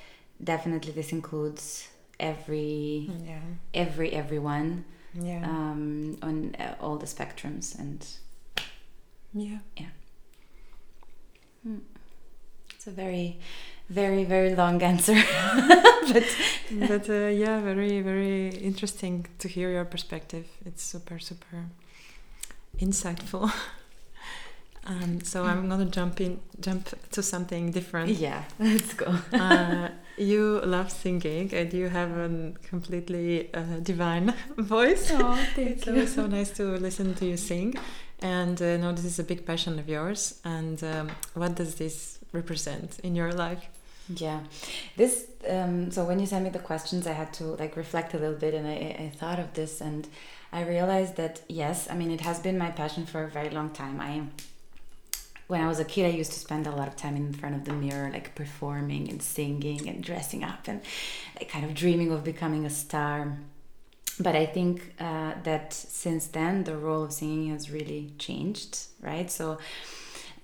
[0.42, 1.88] definitely this includes
[2.20, 3.40] every Yeah.
[3.72, 5.42] every everyone Yeah.
[5.44, 8.00] um, on uh, all the spectrums, and
[9.32, 9.58] yeah.
[9.76, 9.90] yeah
[12.74, 13.38] it's a very
[13.88, 15.14] very very long answer,
[16.12, 16.24] but
[16.88, 20.46] but uh, yeah, very, very interesting to hear your perspective.
[20.64, 21.66] It's super, super
[22.78, 23.52] insightful.
[24.86, 28.10] um, so I'm gonna jump in, jump to something different.
[28.10, 29.14] yeah, let's go.
[29.32, 35.10] uh, you love singing and you have a completely uh, divine voice.
[35.12, 37.74] Oh, it's always so nice to listen to you sing.
[38.20, 40.40] And uh, no, this is a big passion of yours.
[40.44, 43.66] And um, what does this represent in your life?
[44.08, 44.40] Yeah,
[44.96, 45.26] this.
[45.48, 48.36] Um, so when you sent me the questions, I had to like reflect a little
[48.36, 50.06] bit, and I, I thought of this, and
[50.52, 53.70] I realized that yes, I mean it has been my passion for a very long
[53.70, 54.00] time.
[54.00, 54.22] I,
[55.54, 57.54] when I was a kid, I used to spend a lot of time in front
[57.54, 60.80] of the mirror, like performing and singing and dressing up, and
[61.38, 63.38] like kind of dreaming of becoming a star.
[64.18, 69.30] But I think uh, that since then, the role of singing has really changed, right?
[69.30, 69.58] So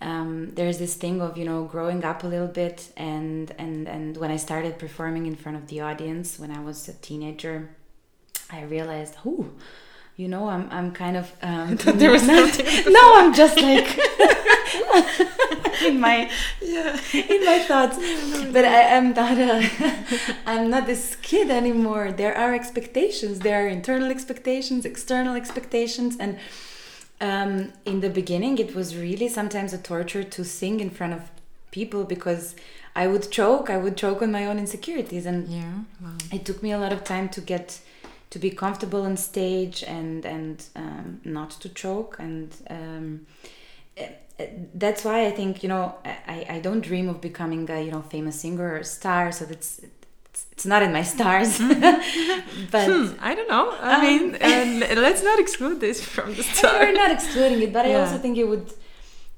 [0.00, 4.16] um, there's this thing of you know growing up a little bit and and and
[4.16, 7.68] when i started performing in front of the audience when i was a teenager
[8.50, 9.50] i realized oh
[10.16, 12.58] you know i'm i'm kind of um, There was not-
[12.98, 13.88] no i'm just like
[15.84, 16.30] in my
[16.60, 17.96] yeah in my thoughts.
[18.52, 19.68] But I am not a,
[20.46, 22.12] I'm not this kid anymore.
[22.12, 23.40] There are expectations.
[23.40, 26.38] There are internal expectations, external expectations, and
[27.20, 31.30] um, in the beginning, it was really sometimes a torture to sing in front of
[31.70, 32.56] people because
[32.96, 33.70] I would choke.
[33.70, 36.16] I would choke on my own insecurities, and yeah wow.
[36.32, 37.80] it took me a lot of time to get
[38.30, 43.26] to be comfortable on stage and and um, not to choke and um,
[44.74, 48.02] that's why I think you know I, I don't dream of becoming a you know
[48.02, 51.58] famous singer or star so that's it's, it's not in my stars
[52.74, 53.66] but Hmm, I don't know.
[53.80, 54.24] I Um, mean,
[54.96, 56.80] uh, let's not exclude this from the start.
[56.80, 58.66] we're not excluding it but I also think it would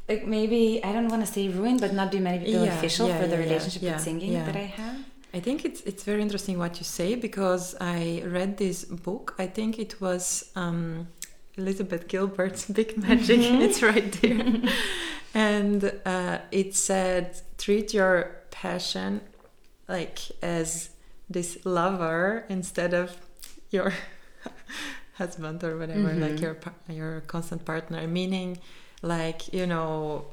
[0.09, 3.19] like maybe I don't want to say ruin but not be maybe Yeah, beneficial yeah,
[3.21, 4.45] for the yeah, yeah, relationship yeah, with singing yeah.
[4.45, 4.97] that I have
[5.35, 9.35] I think it's it's very interesting what you say because I read this book.
[9.39, 11.09] I think it was um,
[11.57, 13.41] Elizabeth Gilbert's Big Magic.
[13.41, 14.45] It's right there,
[15.35, 19.21] and uh, it said treat your passion
[19.89, 20.91] like as
[21.29, 23.17] this lover instead of
[23.71, 23.93] your
[25.15, 26.41] husband or whatever, like Mhm.
[26.41, 26.57] your
[26.89, 28.07] your constant partner.
[28.07, 28.59] Meaning,
[29.03, 30.27] like you know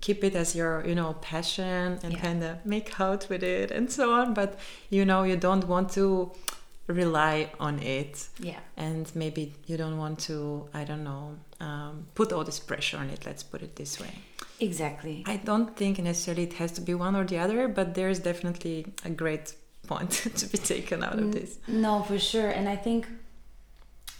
[0.00, 2.20] keep it as your you know passion and Yeah.
[2.20, 4.56] kind of make out with it and so on but
[4.90, 6.30] you know you don't want to
[6.88, 8.28] rely on it.
[8.40, 8.58] Yeah.
[8.76, 13.10] And maybe you don't want to i don't know um, put all this pressure on
[13.10, 14.14] it let's put it this way.
[14.60, 15.22] Exactly.
[15.26, 18.86] I don't think necessarily it has to be one or the other but there's definitely
[19.04, 19.54] a great
[19.86, 21.58] point to be taken out of this.
[21.68, 22.48] No, for sure.
[22.50, 23.06] And I think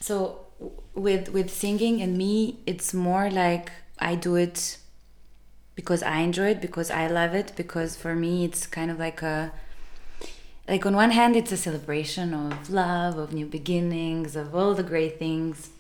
[0.01, 0.47] so
[0.95, 4.79] with with singing and me, it's more like I do it
[5.75, 9.23] because I enjoy it, because I love it, because for me it's kind of like
[9.23, 9.53] a
[10.69, 14.83] like on one hand it's a celebration of love, of new beginnings, of all the
[14.83, 15.71] great things,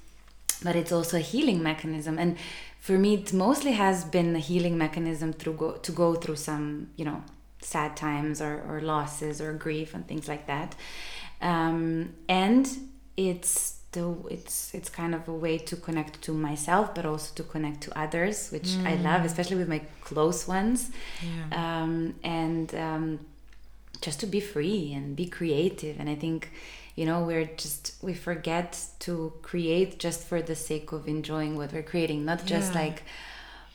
[0.62, 2.18] but it's also a healing mechanism.
[2.18, 2.36] And
[2.80, 6.88] for me it mostly has been a healing mechanism through go, to go through some
[6.96, 7.22] you know
[7.60, 10.74] sad times or, or losses or grief and things like that.
[11.40, 12.68] Um, and
[13.16, 17.42] it's the it's it's kind of a way to connect to myself but also to
[17.42, 20.90] connect to others which i love especially with my close ones.
[21.22, 21.82] Yeah.
[21.82, 23.20] Um, and um,
[24.00, 25.98] just to be free and be creative.
[26.00, 26.50] And i think
[26.96, 31.72] you know we're just we forget to create just for the sake of enjoying what
[31.72, 32.80] we're creating not just Yeah.
[32.82, 33.04] like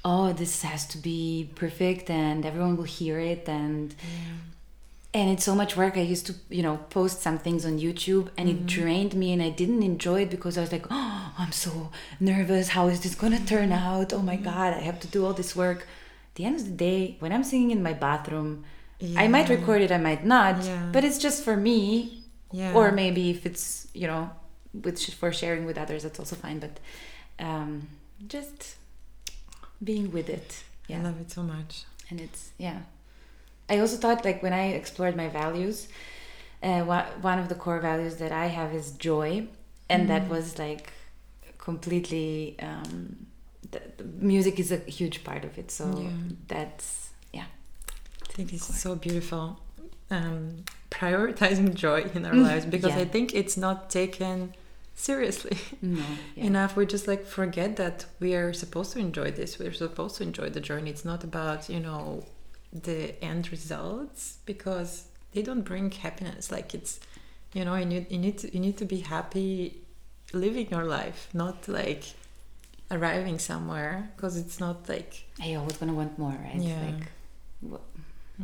[0.05, 3.47] oh this has to be perfect and everyone will hear it.
[3.47, 3.95] And
[5.15, 5.95] and it's so much work.
[5.95, 8.65] I used to you know post some things on youtube and it mm-hmm.
[8.77, 12.69] drained me and i didn't enjoy it because i was like oh i'm so nervous.
[12.69, 13.87] How is this going to turn mm-hmm.
[13.87, 14.13] out?
[14.13, 15.79] Oh my god i have to do all this work.
[16.29, 18.65] At the end of the day when i'm singing in my bathroom
[19.23, 20.89] i might record it i might not Yeah.
[20.93, 21.83] but it's just for me.
[22.61, 22.73] Yeah.
[22.77, 24.29] Or maybe if it's you know
[24.85, 26.75] with for sharing with others that's also fine but
[27.47, 27.87] um
[28.35, 28.75] just
[29.83, 30.63] being with it.
[30.89, 31.83] I love it so much.
[32.09, 32.79] And it's yeah.
[33.69, 35.87] I also thought like when i explored my values
[36.61, 39.47] uh, one, one of the core values that i have is joy.
[39.89, 40.85] And that was like
[41.57, 43.25] completely um
[43.71, 45.71] the, the music is a huge part of it.
[45.71, 46.09] So Yeah.
[46.47, 47.02] that's yeah
[48.33, 49.59] I think it's so beautiful.
[50.09, 53.01] Um, prioritizing joy in our Mm, lives because yeah.
[53.01, 54.53] I think it's not taken
[54.95, 56.03] seriously no
[56.35, 56.43] yeah.
[56.45, 56.75] enough.
[56.75, 59.59] We just like forget that we are supposed to enjoy this.
[59.59, 60.89] We're supposed to enjoy the journey.
[60.89, 62.25] It's not about you know
[62.71, 66.51] the end results because they don't bring happiness.
[66.51, 66.99] Like it's
[67.53, 69.81] you know you need you need to you need to be happy
[70.33, 72.03] living your life, not like
[72.91, 76.81] arriving somewhere because it's not like you're always gonna want more right Yeah.
[76.85, 77.81] like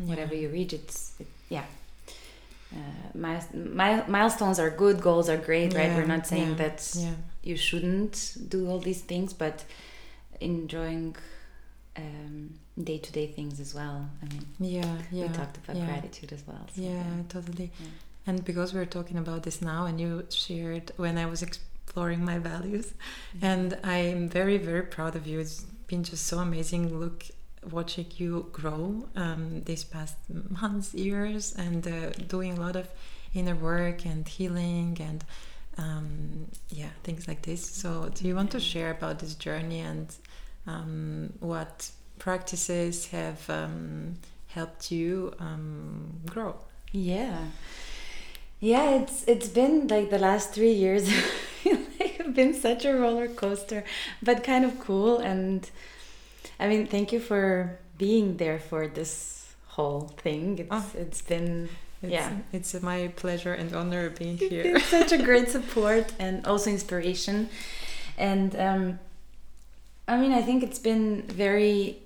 [0.08, 1.66] whatever you reach it's it, yeah
[2.74, 7.12] uh, miles, mile, milestones are good goals are great right we're not saying that yeah.
[7.44, 9.64] you shouldn't do all these things but
[10.40, 11.16] enjoying
[11.98, 15.28] um, day-to-day things as well i mean Yeah, yeah.
[15.28, 15.86] we talked about yeah.
[15.88, 17.72] gratitude as well so, Yeah, totally.
[17.80, 17.88] Yeah.
[18.28, 22.38] And because we're talking about this now, and you shared when I was exploring my
[22.38, 23.46] values, Mm-hmm.
[23.52, 25.40] and I'm very, very proud of you.
[25.40, 26.84] It's been just so amazing.
[27.00, 27.26] Look,
[27.72, 30.16] watching you grow um, these past
[30.50, 32.88] months, years, and uh, doing a lot of
[33.34, 35.24] inner work and healing and
[35.78, 37.66] um, yeah, things like this.
[37.66, 40.14] So, do you want to share about this journey and
[40.68, 44.16] um, what practices have um,
[44.48, 46.56] helped you um, grow?
[46.92, 47.46] yeah
[48.60, 51.10] yeah it's it's been like the last three years
[51.66, 53.84] like, been such a roller coaster
[54.22, 55.70] but kind of cool and
[56.60, 59.12] i mean thank you for being there for this
[59.76, 60.86] whole thing it's Oh.
[61.04, 61.70] it's been
[62.02, 62.32] It's, Yeah.
[62.58, 64.64] it's my pleasure and honor being here.
[64.64, 67.50] been such a great support and also inspiration
[68.18, 68.84] and um
[70.08, 71.98] i mean i think it's been very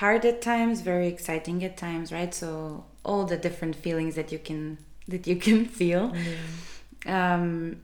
[0.00, 2.34] hard at times, very exciting at times, right?
[2.34, 4.76] So all the different feelings that you can
[5.08, 6.12] that you can feel.
[7.06, 7.34] Yeah.
[7.34, 7.76] Um,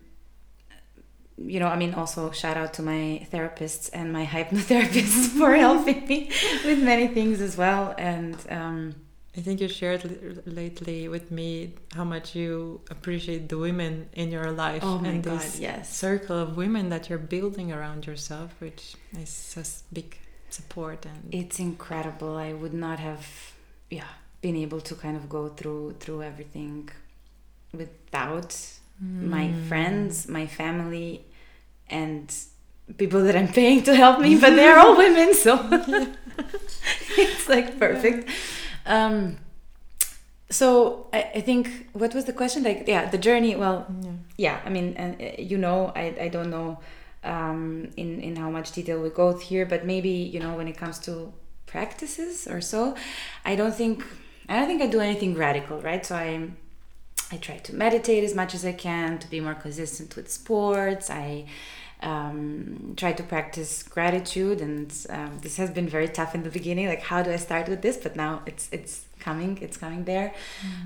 [1.36, 6.06] you know, I mean, also shout out to my therapists and my hypnotherapists for helping
[6.06, 6.30] me
[6.64, 7.94] with many things as well.
[7.98, 8.94] And um,
[9.36, 14.50] I think you shared lately with me how much you appreciate the women in your
[14.52, 15.94] life oh and God, this yes.
[15.94, 20.18] circle of women that you're building around yourself, which is a big
[20.50, 21.06] support.
[21.06, 22.36] And it's incredible.
[22.36, 23.26] I would not have,
[23.90, 24.12] yeah,
[24.42, 26.90] been able to kind of go through through everything
[27.72, 28.54] without
[29.02, 29.22] mm.
[29.22, 31.24] my friends, my family,
[31.88, 32.32] and
[32.96, 35.58] people that I'm paying to help me, but they're all women, so
[37.18, 38.28] it's like perfect.
[38.86, 39.06] Yeah.
[39.06, 39.38] Um,
[40.50, 42.62] so I, I, think what was the question?
[42.64, 43.56] Like, yeah, the journey.
[43.56, 46.78] Well, yeah, yeah I mean, uh, you know, I, I don't know
[47.24, 50.76] um, in in how much detail we go here, but maybe you know when it
[50.76, 51.32] comes to
[51.66, 52.94] practices or so,
[53.44, 54.04] I don't think
[54.48, 56.04] I don't think I do anything radical, right?
[56.04, 56.50] So I
[57.32, 61.08] I try to meditate as much as I can to be more consistent with sports.
[61.08, 61.46] I
[62.02, 66.88] um, try to practice gratitude, and um, this has been very tough in the beginning.
[66.88, 67.96] Like, how do I start with this?
[67.96, 69.58] But now it's it's coming.
[69.62, 70.34] It's coming there.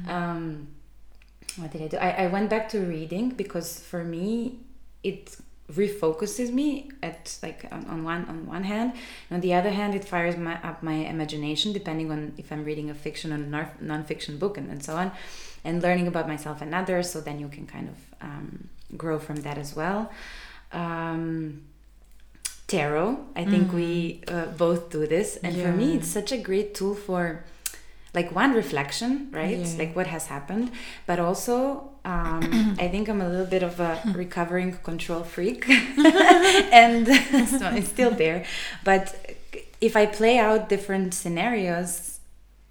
[0.06, 0.08] Mm.
[0.08, 0.68] Um,
[1.56, 1.96] what did I do?
[1.96, 4.60] I, I went back to reading because for me
[5.02, 5.36] it
[5.72, 8.92] refocuses me at like on, on one on one hand
[9.28, 12.64] and on the other hand it fires my, up my imagination depending on if i'm
[12.64, 15.10] reading a fiction or non, non-fiction book and, and so on
[15.66, 19.36] and learning about myself and others so then you can kind of um, grow from
[19.36, 20.10] that as well
[20.72, 21.62] um,
[22.68, 23.76] tarot i think mm-hmm.
[23.76, 25.64] we uh, both do this and yeah.
[25.64, 27.44] for me it's such a great tool for
[28.14, 29.78] like one reflection right yeah.
[29.78, 30.70] like what has happened
[31.06, 37.06] but also um, i think i'm a little bit of a recovering control freak and
[37.48, 38.44] so it's still there
[38.84, 39.36] but
[39.80, 42.15] if i play out different scenarios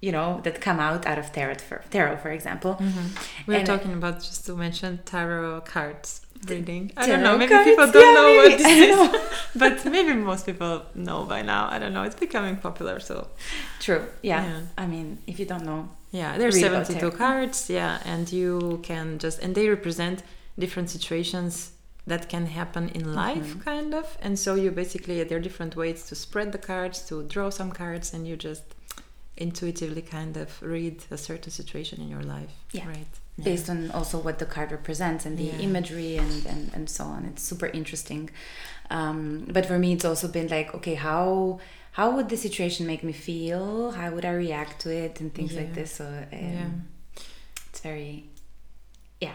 [0.00, 3.06] you know that come out out of tarot for tarot for example mm-hmm.
[3.46, 6.92] we're talking about just to mention tarot cards reading.
[6.96, 7.36] I don't know.
[7.36, 7.68] Maybe cards?
[7.68, 8.50] people don't yeah, know maybe.
[8.50, 11.68] what this is, but maybe most people know by now.
[11.70, 12.02] I don't know.
[12.02, 13.28] It's becoming popular, so
[13.80, 14.04] true.
[14.22, 14.44] Yeah.
[14.44, 14.60] yeah.
[14.78, 17.70] I mean, if you don't know, yeah, there's 72 cards.
[17.70, 20.22] Yeah, and you can just and they represent
[20.58, 21.72] different situations
[22.06, 23.60] that can happen in life, mm-hmm.
[23.60, 24.16] kind of.
[24.22, 27.72] And so you basically there are different ways to spread the cards, to draw some
[27.72, 28.62] cards, and you just
[29.36, 32.52] intuitively kind of read a certain situation in your life.
[32.72, 32.88] Yeah.
[32.88, 33.06] Right
[33.36, 33.44] yeah.
[33.44, 35.58] based on also what the card represents and the yeah.
[35.58, 38.30] imagery and, and and so on it's super interesting
[38.90, 41.58] um, but for me it's also been like okay how
[41.92, 45.52] how would the situation make me feel how would i react to it and things
[45.52, 45.60] yeah.
[45.60, 46.88] like this so um,
[47.68, 48.24] it's very
[49.20, 49.34] yeah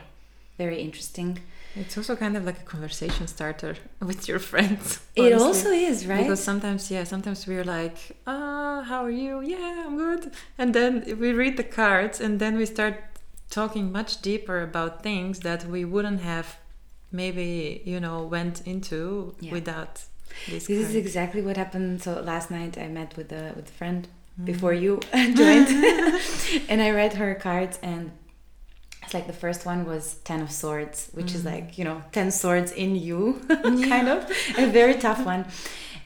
[0.58, 1.40] very interesting
[1.76, 5.00] it's also kind of like a conversation starter with your friends.
[5.18, 5.32] Honestly.
[5.32, 6.24] It also is, right?
[6.24, 9.42] Because sometimes, yeah, sometimes we're like, ah, oh, how are you?
[9.42, 10.32] Yeah, I'm good.
[10.58, 12.96] And then we read the cards and then we start
[13.50, 16.58] talking much deeper about things that we wouldn't have
[17.12, 19.52] maybe you know went into yeah.
[19.52, 19.96] without
[20.48, 20.68] this.
[20.68, 22.02] This is exactly what happened.
[22.02, 24.08] So last night I met with a with a friend
[24.40, 24.46] mm.
[24.46, 25.68] before you joined,
[26.70, 28.12] and I read her cards and.
[29.14, 31.36] Like the first one was Ten of Swords, which mm.
[31.36, 34.30] is like, you know, 10 swords in you, kind of.
[34.58, 35.46] A very tough one.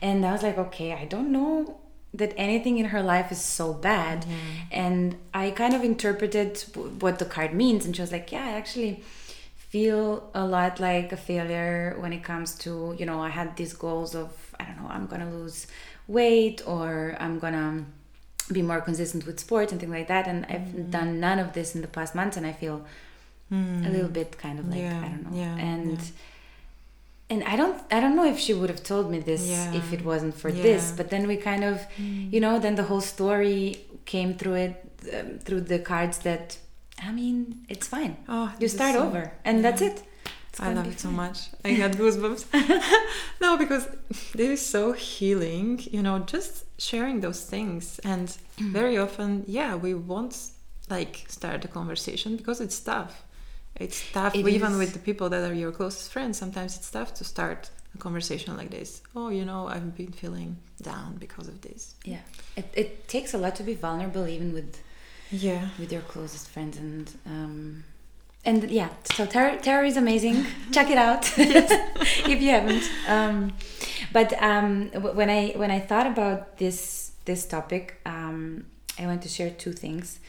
[0.02, 1.80] And I was like, okay, I don't know
[2.16, 4.32] that anything in her life is so bad mm-hmm.
[4.70, 6.58] and i kind of interpreted
[7.00, 9.02] what the card means and she was like yeah i actually
[9.54, 13.74] feel a lot like a failure when it comes to you know i had these
[13.74, 15.66] goals of i don't know i'm gonna lose
[16.06, 17.84] weight or i'm gonna
[18.52, 20.90] be more consistent with sports and things like that and i've mm-hmm.
[20.90, 22.84] done none of this in the past months and i feel
[23.52, 23.84] mm-hmm.
[23.84, 25.00] a little bit kind of like yeah.
[25.04, 25.56] i don't know yeah.
[25.56, 26.04] and yeah
[27.28, 30.04] and I don't I don't know if she would have told me this if it
[30.04, 32.32] wasn't for this but then we kind of mm.
[32.32, 34.74] you know then the whole story came through it
[35.12, 36.58] um, through the cards that
[37.02, 40.02] I mean it's fine oh you start so, over and that's it
[40.58, 41.50] I love it so much.
[41.64, 42.46] I got goosebumps.
[43.40, 43.88] no, because
[44.34, 47.98] this is so healing, you know, just sharing those things.
[48.00, 50.36] And very often, yeah, we won't
[50.88, 53.24] like start a conversation because it's tough.
[53.76, 54.78] It's tough it even is.
[54.78, 56.38] with the people that are your closest friends.
[56.38, 59.02] Sometimes it's tough to start a conversation like this.
[59.14, 61.94] Oh you know i've been feeling down because of this.
[62.04, 62.20] Yeah.
[62.56, 64.80] It, it takes a lot to be vulnerable even with
[65.30, 65.68] yeah.
[65.78, 67.84] with your closest friends and um
[68.46, 73.52] and yeah so tarot, tarot is amazing check it out if you haven't um
[74.12, 74.88] but um
[75.20, 78.64] when i when i thought about this this topic um
[78.98, 80.20] i want to share two things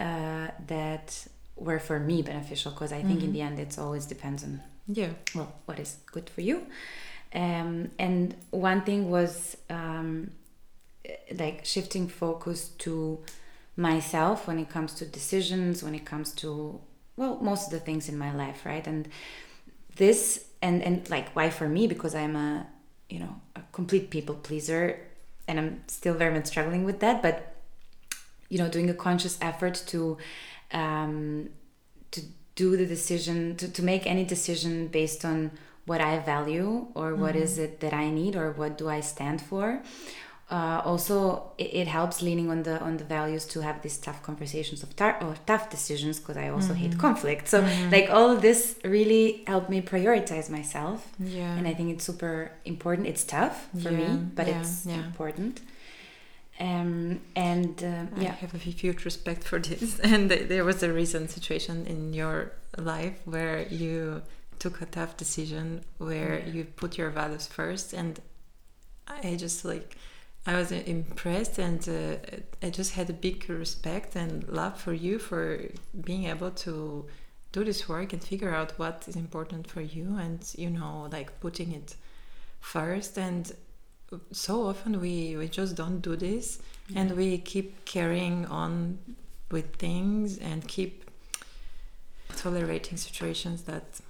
[0.00, 3.26] uh, that were for me beneficial because I think mm-hmm.
[3.26, 6.66] in the end it's always depends on yeah well what is good for you.
[7.32, 10.32] Um, and one thing was um,
[11.38, 13.20] like shifting focus to
[13.76, 16.80] myself when it comes to decisions, when it comes to
[17.20, 18.86] well, most of the things in my life, right?
[18.86, 19.06] And
[19.96, 22.66] this and and like why for me because I'm a
[23.10, 24.98] you know a complete people pleaser
[25.46, 27.54] and I'm still very much struggling with that, but
[28.48, 30.16] you know doing a conscious effort to
[30.72, 31.50] um,
[32.12, 32.22] to
[32.54, 35.50] do the decision to, to make any decision based on
[35.84, 37.42] what I value or what mm-hmm.
[37.42, 39.82] is it that I need or what do I stand for
[40.50, 44.20] uh, also it, it, helps leaning on the on the values to have these tough
[44.22, 46.90] conversations of tar- or tough decisions because I also mm-hmm.
[46.90, 47.46] hate conflict.
[47.46, 47.90] So mm-hmm.
[47.90, 51.08] like all of this really helped me prioritize myself.
[51.20, 51.56] Yeah.
[51.56, 53.06] And I think it's super important.
[53.06, 53.98] It's tough for yeah.
[53.98, 54.60] me, but yeah.
[54.60, 55.04] it's yeah.
[55.04, 55.60] important.
[56.58, 59.98] Um, and uh, I have a huge respect for this.
[60.02, 64.22] And there was a recent situation in your life where you
[64.58, 68.20] took a tough decision where you put your values first and
[69.08, 69.96] I just like
[70.46, 72.16] I was impressed and uh,
[72.62, 75.60] I just had a big respect and love for you for
[76.04, 77.06] being able to
[77.52, 81.40] do this work and figure out what is important for you and you know like
[81.40, 81.94] putting it
[82.60, 83.18] first.
[83.18, 83.52] And
[84.32, 86.60] so often we we just don't do this.
[86.88, 87.02] Yeah.
[87.02, 88.98] and we keep carrying on
[89.50, 91.10] with things and keep
[92.36, 94.00] tolerating situations that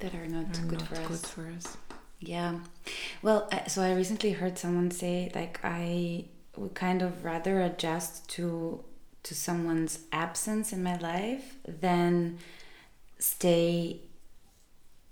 [0.00, 1.76] that are not, are good, not for good for us
[2.20, 2.58] yeah.
[3.22, 8.84] Well, so I recently heard someone say like I would kind of rather adjust to
[9.24, 12.38] to someone's absence in my life than
[13.18, 14.00] stay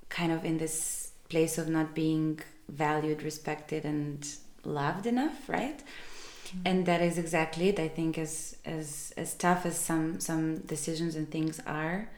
[0.09, 4.27] kind of in this place of not being valued, respected and
[4.65, 5.79] loved enough, right?
[5.79, 6.59] Mm-hmm.
[6.65, 7.79] And that is exactly it.
[7.79, 12.09] I think as as as tough as some some decisions and things are,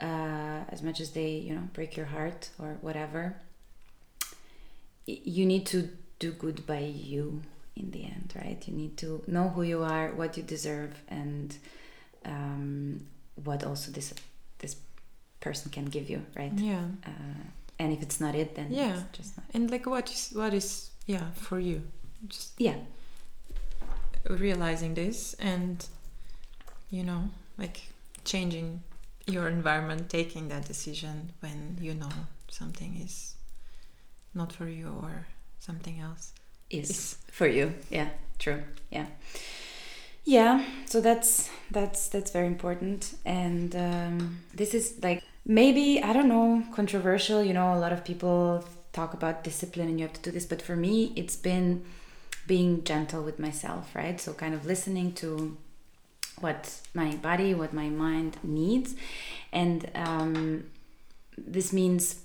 [0.00, 3.36] uh, as much as they you know break your heart or whatever,
[5.06, 7.42] you need to do good by you
[7.76, 8.62] in the end, right?
[8.66, 11.56] You need to know who you are, what you deserve, and
[12.24, 13.06] um,
[13.42, 14.14] what also this
[14.58, 14.76] this
[15.40, 16.52] person can give you, right?
[16.54, 16.84] Yeah.
[17.04, 17.42] Uh,
[17.78, 19.46] and if it's not it, then yeah, just not.
[19.52, 21.82] and like what is what is yeah for you,
[22.28, 22.76] just yeah,
[24.28, 25.86] realizing this and
[26.90, 27.28] you know
[27.58, 27.82] like
[28.24, 28.82] changing
[29.26, 32.10] your environment, taking that decision when you know
[32.48, 33.33] something is
[34.34, 35.26] not for you or
[35.60, 36.32] something else.
[36.70, 37.74] Is, is for you.
[37.90, 38.08] Yeah
[38.38, 38.62] true.
[38.90, 39.06] Yeah.
[40.24, 43.14] Yeah so that's that's that's very important.
[43.24, 48.02] And um, this is like maybe i don't know controversial you know a lot of
[48.02, 48.64] people
[48.94, 51.84] talk about discipline and you have to do this but for me it's been
[52.46, 54.20] being gentle with myself right?
[54.20, 55.56] So kind of listening to
[56.40, 58.94] what my body what my mind needs.
[59.52, 60.64] And um,
[61.38, 62.20] this means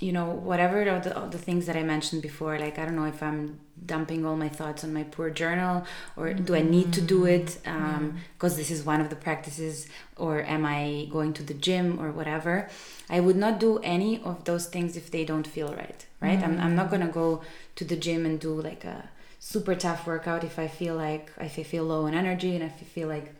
[0.00, 3.22] you know whatever the, the things that i mentioned before like i don't know if
[3.22, 5.84] i'm dumping all my thoughts on my poor journal
[6.16, 6.44] or mm-hmm.
[6.44, 8.48] do i need to do it because um, yeah.
[8.48, 9.86] this is one of the practices
[10.16, 12.68] or am i going to the gym or whatever
[13.10, 16.58] i would not do any of those things if they don't feel right right mm-hmm.
[16.58, 16.92] I'm, I'm not mm.
[16.92, 17.42] gonna go
[17.76, 19.08] to the gym and do like a
[19.40, 22.74] super tough workout if i feel like if i feel low in energy and if
[22.80, 23.34] i feel like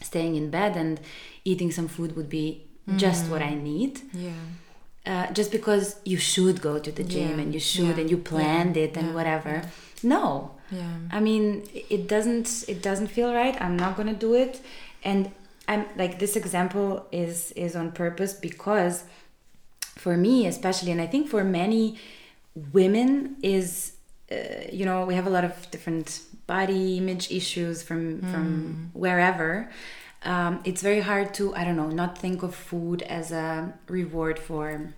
[0.00, 1.00] staying in bed and
[1.44, 2.98] eating some food would be mm-hmm.
[2.98, 3.62] just what i mm.
[3.62, 4.30] need yeah
[5.06, 7.42] uh, just because you should go to the gym yeah.
[7.42, 8.02] and you should yeah.
[8.02, 9.62] and you planned it and whatever.
[10.02, 10.52] No.
[10.70, 10.96] Yeah.
[11.10, 13.60] I mean it doesn't it doesn't feel right.
[13.60, 14.60] I'm not gonna do it.
[15.02, 15.30] And
[15.68, 19.04] i'm like this example is is on purpose because
[19.80, 21.98] for me especially and i think for many
[22.72, 23.92] women is
[24.32, 24.36] uh,
[24.72, 28.32] you know we have a lot of different body image issues from mm.
[28.32, 29.70] from wherever
[30.24, 34.38] um, it's very hard to i don't know not think of food as a reward
[34.38, 34.92] for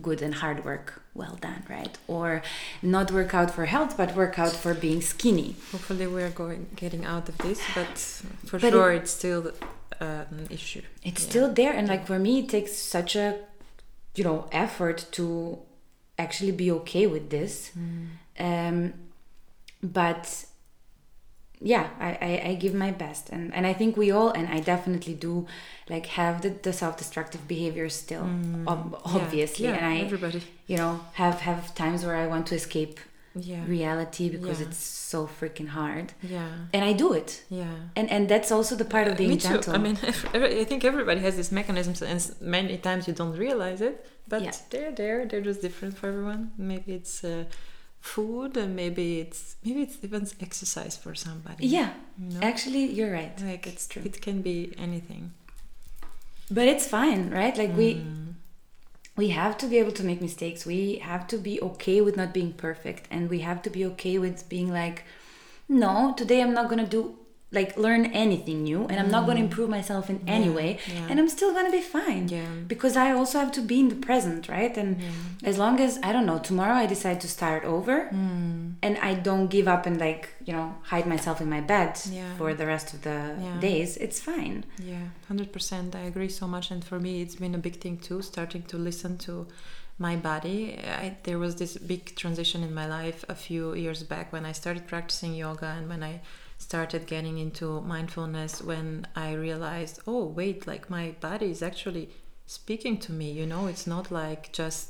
[0.00, 1.02] good and hard work.
[1.14, 1.96] Well done right?
[2.08, 2.42] Or
[2.82, 5.56] not work out for health but work out for being skinny.
[5.70, 7.98] Hopefully we're going getting out of this but
[8.46, 9.52] for but sure it, it's still
[10.00, 10.82] uh, an issue.
[11.04, 11.30] It's yeah.
[11.30, 13.38] still there and like for me it takes such a
[14.16, 15.60] you know effort to
[16.18, 17.70] actually be okay with this.
[17.78, 18.08] Mm.
[18.40, 18.94] um,
[19.82, 20.46] but
[21.64, 23.30] yeah I, I, I give my best.
[23.30, 25.46] And and i think we all and i definitely do
[25.88, 29.64] like have the, the self-destructive behavior still mm, ob- obviously.
[29.64, 30.42] yeah, yeah, and i everybody.
[30.66, 33.00] you know have have times where i want to escape
[33.36, 33.64] yeah.
[33.66, 34.66] reality because yeah.
[34.68, 34.76] it's
[35.14, 36.12] so freaking hard.
[36.22, 36.48] Yeah.
[36.72, 37.44] And i do it.
[37.48, 37.74] Yeah.
[37.96, 39.72] And and that's also the part of being Me gentle too.
[39.72, 39.96] i mean
[40.62, 44.52] i think everybody has these mechanisms and many times you don't realize it but yeah.
[44.70, 46.52] they're there they're just different for everyone.
[46.56, 47.44] Maybe it's uh,
[48.04, 51.66] food and maybe it's maybe it's even exercise for somebody.
[51.66, 52.40] Yeah know?
[52.42, 53.32] actually you're right.
[53.40, 54.02] Like it's true.
[54.04, 55.32] it can be anything.
[56.50, 57.56] But it's fine right?
[57.56, 57.76] Like mm.
[57.76, 58.04] we
[59.16, 60.66] we have to be able to make mistakes.
[60.66, 64.18] We have to be okay with not being perfect and we have to be okay
[64.18, 65.04] with being like
[65.66, 67.16] no, today I'm not gonna do
[67.54, 70.94] like learn anything new and I'm not gonna improve myself in any way Mm.
[70.94, 71.06] yeah.
[71.10, 72.24] and I'm still gonna be fine.
[72.28, 72.46] Yeah.
[72.72, 74.74] Because I also have to be in the present, right?
[74.82, 74.88] And
[75.50, 78.74] as long as I don't know, tomorrow I decide to start over Mm.
[78.86, 81.92] and I don't give up and like, you know, hide myself in my bed
[82.38, 83.18] for the rest of the
[83.68, 84.56] days, it's fine.
[84.92, 85.94] Yeah, hundred percent.
[85.94, 86.66] I agree so much.
[86.72, 88.20] And for me, it's been a big thing too.
[88.32, 89.34] Starting to listen to
[90.08, 90.60] my body.
[91.04, 94.52] I, there was this big transition in my life a few years back when I
[94.62, 96.14] started practicing yoga and when I
[96.68, 98.52] started getting into mindfulness.
[98.70, 98.86] When
[99.26, 102.06] I realized, oh wait, like my body is actually
[102.46, 103.28] speaking to me.
[103.40, 104.88] You know, it's not like just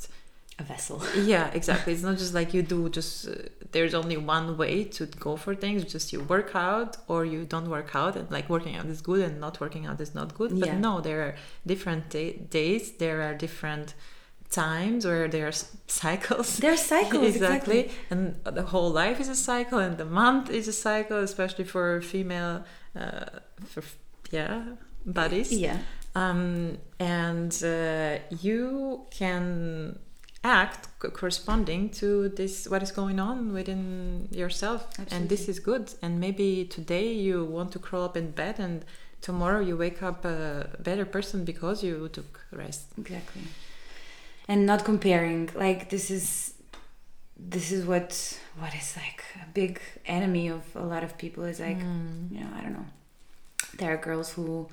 [0.63, 0.99] A vessel.
[1.35, 3.33] yeah exactly it's not just like you do just uh,
[3.75, 7.69] there's only one way to go for things just you work out or you don't
[7.77, 10.51] work out and like working out is good and not working out is not good
[10.61, 10.87] but Yeah.
[10.89, 11.35] no there are
[11.73, 13.89] different da- days there are different
[14.55, 15.57] times where there are
[16.03, 16.49] cycles.
[16.63, 17.91] They're cycles, exactly.
[18.11, 22.01] and the whole life is a cycle and the month is a cycle especially for
[22.13, 22.57] female
[23.01, 23.25] uh,
[23.73, 23.83] for
[24.31, 24.63] yeah
[25.05, 25.79] bodies Yeah.
[26.15, 28.61] um, and uh, you
[29.19, 29.99] can
[30.43, 30.83] act
[31.21, 34.81] corresponding to this what is going on within yourself.
[35.11, 35.85] And this is good.
[36.03, 36.49] And maybe
[36.79, 38.85] today you want to crawl up in bed and
[39.23, 42.83] tomorrow you wake up a better person because you took rest.
[42.99, 43.43] Exactly.
[44.49, 45.51] And not comparing.
[45.55, 46.55] Like this is
[47.37, 51.61] this is what what is like a big enemy of a lot of people is
[51.61, 52.27] like hmm.
[52.31, 52.87] you know, I don't know.
[53.79, 54.69] There are girls who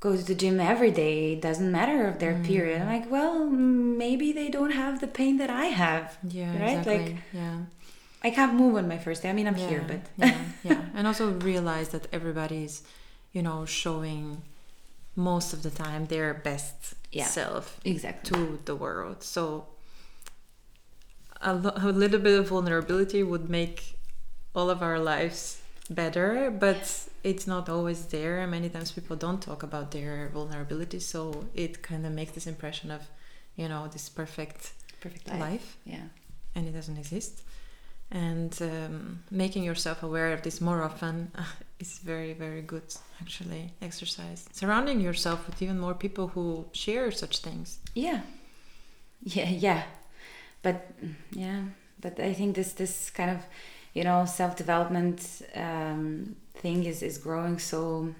[0.00, 2.44] go to the gym every day, it doesn't matter of their hmm.
[2.44, 2.82] period.
[2.82, 6.18] I'm like, well, maybe they don't have the pain that I have.
[6.22, 6.78] yeah Right?
[6.78, 7.56] exactly Like- yeah
[8.22, 9.30] I can't move on my first day.
[9.30, 12.82] I mean I'm yeah, here, but yeah yeah and also realize that everybody's
[13.32, 14.42] you know showing
[15.16, 17.26] most of the time their best Yeah.
[17.26, 18.30] self exactly.
[18.36, 19.22] to the world.
[19.22, 19.66] So
[21.40, 23.96] a, lo- a little bit of vulnerability would make
[24.54, 25.60] all of our lives
[25.90, 28.46] better, but it's not always there.
[28.46, 32.90] Many times people don't talk about their vulnerability, so it kind of makes this impression
[32.90, 33.02] of,
[33.56, 35.76] you know, this perfect Perfect life, life.
[35.84, 36.04] Yeah.
[36.54, 37.42] and it doesn't exist.
[38.10, 41.32] And um, making yourself aware of this more often
[41.78, 43.72] is very, very good, actually.
[43.82, 44.46] Exercise.
[44.52, 47.78] Surrounding yourself with even more people who share such things.
[47.94, 48.20] Yeah.
[49.22, 49.82] Yeah, yeah.
[50.62, 50.90] But
[51.32, 51.62] yeah,
[52.00, 53.40] but I think this this kind of,
[53.92, 58.14] you know, self-development um, thing is is growing so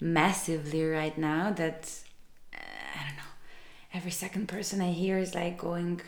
[0.00, 1.90] massively right now that
[2.54, 3.32] uh, I don't know.
[3.94, 6.00] Every second person I hear is like going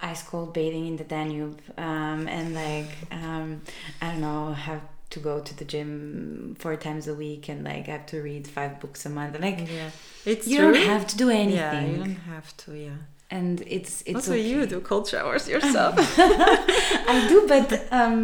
[0.00, 3.62] ice cold bathing in the Danube um, and like um,
[4.02, 4.82] I don't know have
[5.14, 8.44] to go to the gym four times a week and like I have to read
[8.58, 9.90] five books a month and like Yeah,
[10.32, 10.72] it's you true.
[10.72, 12.70] don't have to do anything Yeah, you don't have to.
[12.88, 12.98] Yeah.
[13.38, 14.48] and it's it's also, okay.
[14.50, 15.94] you do cold showers yourself.
[17.12, 17.68] I do, but
[18.00, 18.18] um,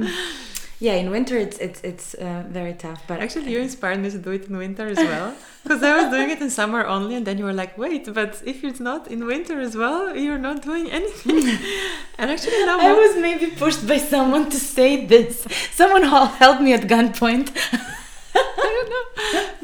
[0.80, 3.00] yeah, in winter it's it's it's uh, very tough.
[3.06, 5.34] But Actually, you inspired me to do it in winter as well.
[5.62, 8.40] Because I was doing it in summer only, and then you were like, "Wait, but
[8.46, 11.36] if it's not in winter as well, you're not doing anything."
[12.18, 15.46] and actually, now I was maybe pushed by someone to say this.
[15.80, 17.48] Someone hel- held me at gunpoint.
[18.34, 19.06] I don't know,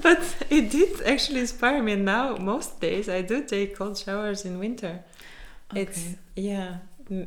[0.03, 1.93] but it did actually inspire me.
[1.93, 5.01] And now, most days, I do take cold showers in winter.
[5.75, 6.19] It's Okay.
[6.51, 6.71] yeah,
[7.11, 7.27] n-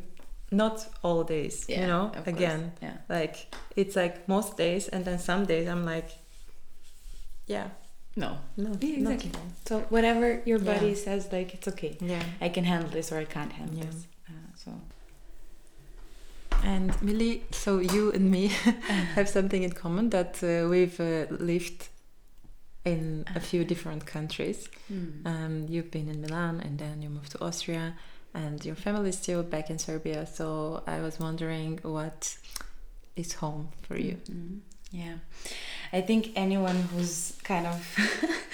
[0.52, 1.66] not all days.
[1.70, 2.98] you know, again, Yeah.
[3.10, 3.36] like
[3.76, 6.10] it's like most days, and then some days I'm like,
[7.48, 7.68] yeah,
[8.16, 8.38] No.
[8.58, 9.32] no, Yeah, exactly.
[9.66, 10.74] So whatever your Yeah.
[10.74, 11.98] body says, like it's okay.
[12.02, 12.24] Yeah.
[12.42, 13.86] I can handle this or I can't handle Yeah.
[13.86, 14.08] this.
[14.28, 14.72] Uh, so
[16.64, 18.48] And Millie, so you and me
[19.16, 21.88] have something in common that uh, we've uh, lived
[22.86, 24.68] in a few different countries.
[24.88, 25.26] hmm.
[25.26, 27.94] Um, you've been in Milan and then you moved to Austria,
[28.34, 30.26] and your family is still back in Serbia.
[30.26, 32.38] So I was wondering what
[33.16, 34.18] is home for you.
[34.30, 34.60] Mhm.
[34.92, 35.16] Yeah.
[35.94, 37.98] I think anyone who's kind of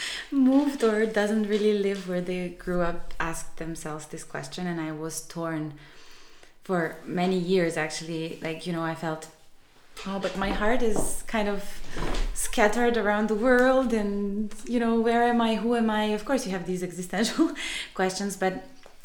[0.31, 4.91] moved or doesn't really live where they grew up asked themselves this question, and I
[4.91, 5.73] was torn
[6.63, 8.39] for many years actually.
[8.41, 9.27] Like, you know, I felt,
[10.07, 11.63] oh, but my heart is kind of
[12.33, 15.55] scattered around the world, and, you know, where am I?
[15.55, 16.05] Who am I?
[16.05, 17.51] Of course, you have these existential
[17.93, 18.53] questions, but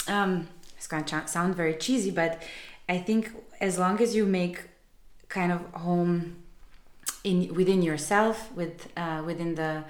[0.09, 0.49] um,
[0.81, 2.43] it's going to sound very cheesy, but
[2.89, 4.63] I think as long as you make
[5.29, 6.37] kind of home
[7.23, 9.85] in within yourself with uh, within the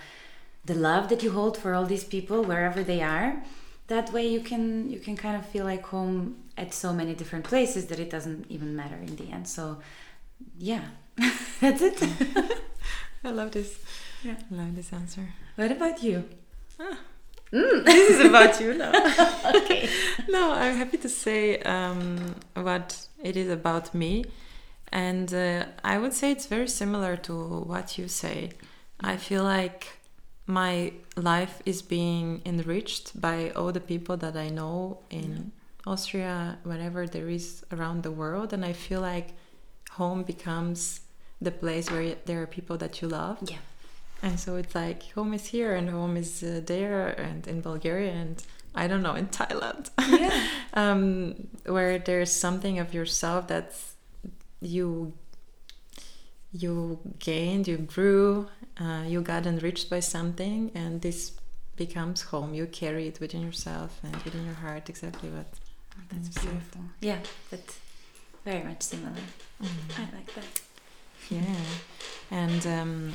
[0.64, 3.40] the love that you hold for all these people wherever they are
[3.86, 7.44] that way you can you can kind of feel like home at so many different
[7.44, 9.78] places that it doesn't even matter in the end so
[10.58, 10.84] yeah
[11.60, 11.96] that's it
[13.24, 13.78] I love this.
[14.24, 14.36] Yeah.
[14.50, 15.28] I love this answer.
[15.56, 16.24] what about you
[17.50, 18.92] this is about you now.
[19.56, 19.88] okay
[20.28, 24.24] no, I'm happy to say um, what it is about me.
[24.92, 28.50] And uh, I would say it's very similar to what you say.
[29.00, 29.98] I feel like
[30.46, 35.52] my life is being enriched by all the people that I know in
[35.86, 38.52] Austria, wherever there is around the world.
[38.52, 39.28] And I feel like
[39.92, 41.00] home becomes
[41.40, 43.38] the place where there are people that you love.
[43.48, 43.58] Yeah.
[44.22, 48.12] And so it's like home is here and home is uh, there and in Bulgaria
[48.12, 48.42] and
[48.74, 49.90] I don't know in Thailand.
[49.98, 50.46] Yeah.
[50.74, 53.94] um, where there's something of yourself that's
[54.60, 55.14] you
[56.52, 58.48] you gained, you grew,
[58.80, 61.32] uh, you got enriched by something, and this
[61.76, 62.54] becomes home.
[62.54, 64.88] You carry it within yourself and within your heart.
[64.88, 65.46] Exactly what.
[66.08, 66.82] That's beautiful.
[67.00, 67.18] Yeah,
[67.50, 67.78] that's
[68.44, 69.12] very much similar.
[69.62, 70.60] I like that.
[71.28, 71.56] Yeah,
[72.30, 73.12] and um,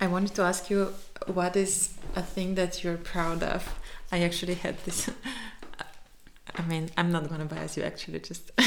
[0.00, 0.92] I wanted to ask you
[1.26, 3.78] what is a thing that you're proud of.
[4.12, 5.10] I actually had this.
[6.56, 7.82] I mean, I'm not gonna bias you.
[7.82, 8.52] Actually, just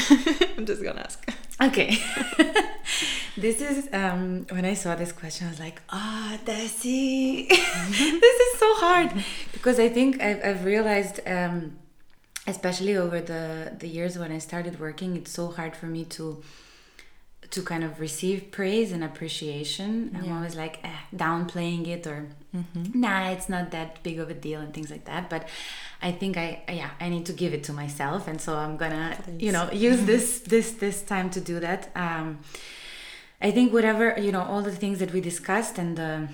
[0.56, 1.18] I'm just gonna ask.
[1.60, 1.98] Okay.
[3.36, 8.58] this is um, when I saw this question, I was like, ah, Desi, this is
[8.58, 11.78] so hard because I think I've, I've realized, um,
[12.46, 16.42] especially over the the years when I started working, it's so hard for me to
[17.50, 19.90] to kind of receive praise and appreciation.
[20.16, 20.36] I'm Yeah.
[20.36, 22.26] always like eh, downplaying it or
[22.94, 25.28] nah, it's not that big of a deal and things like that.
[25.30, 25.42] But
[26.02, 29.16] I think I yeah I need to give it to myself, and so I'm gonna
[29.38, 31.90] you know use this this this time to do that.
[31.94, 32.38] Um,
[33.40, 36.28] I think whatever you know all the things that we discussed and the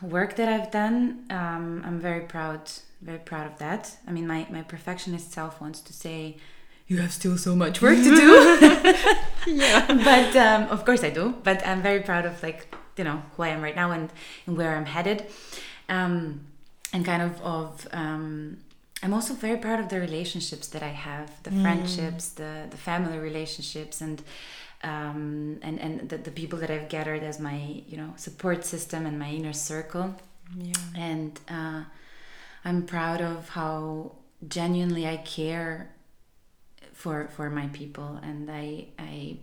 [0.00, 2.60] work that I've done, um, I'm very proud
[3.00, 3.96] very proud of that.
[4.08, 6.36] I mean my my perfectionist self wants to say.
[6.88, 8.94] You have still so much work to do.
[9.46, 9.86] Yeah.
[9.88, 11.34] but um, of course I do.
[11.42, 14.08] But I'm very proud of like you know who I am right now and,
[14.46, 15.26] and where I'm headed,
[15.88, 16.42] um,
[16.92, 18.58] and kind of of um,
[19.02, 23.18] I'm also very proud of the relationships that I have, the friendships, the the family
[23.18, 24.22] relationships, and
[24.84, 29.06] um, and and the, the people that I've gathered as my you know support system
[29.06, 30.14] and my inner circle
[30.56, 30.72] Yeah.
[30.94, 31.82] and uh,
[32.64, 34.12] I'm proud of how
[34.48, 35.88] genuinely I care
[37.02, 39.36] for for my people, and I I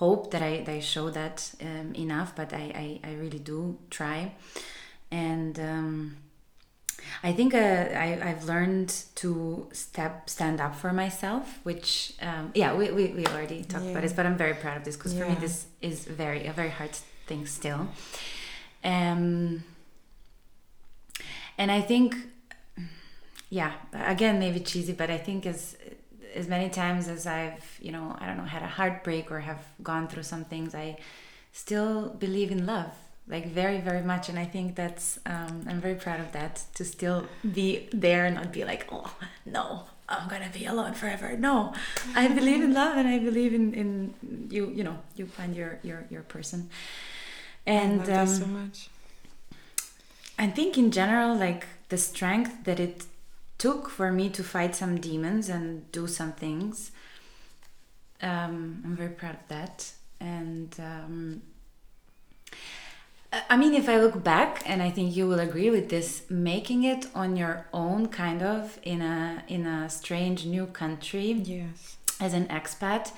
[0.00, 2.64] hope that I, that I show that um, enough, but I,
[3.04, 4.32] I I really do try,
[5.10, 5.58] and.
[5.58, 6.16] Um,
[7.22, 7.58] I think uh,
[8.06, 8.90] I, I've learned
[9.22, 13.94] to step stand up for myself, which um, yeah we, we, we already talked about
[13.94, 14.00] Yeah.
[14.00, 16.70] this, but I'm very proud of this because for me this is very a very
[16.78, 16.90] hard
[17.28, 17.88] thing still.
[18.84, 19.62] Um,
[21.56, 22.16] and I think,
[23.48, 25.76] yeah, again maybe cheesy, but I think as
[26.34, 29.62] as many times as I've you know I don't know had a heartbreak or have
[29.82, 30.98] gone through some things, I
[31.52, 32.92] still believe in love
[33.28, 34.28] like very very much.
[34.28, 38.34] And i think that's um, i'm very proud of that to still be there and
[38.34, 39.14] not be like oh
[39.44, 41.36] no i'm gonna be alone forever.
[41.36, 41.74] No
[42.14, 45.78] i believe in love and i believe in in you you know you find your
[45.82, 46.70] your your person.
[47.66, 48.88] And I love that um, so much.
[50.38, 53.04] I think in general, like the strength that it
[53.58, 56.92] took for me to fight some demons and do some things,
[58.22, 59.92] um, I'm very proud of that.
[60.20, 61.42] And um,
[63.32, 66.84] I- mean, if I look back, and I think you will agree with this, making
[66.84, 71.96] it on your own, kind of in a in a strange new country Yes.
[72.20, 73.12] as an expat.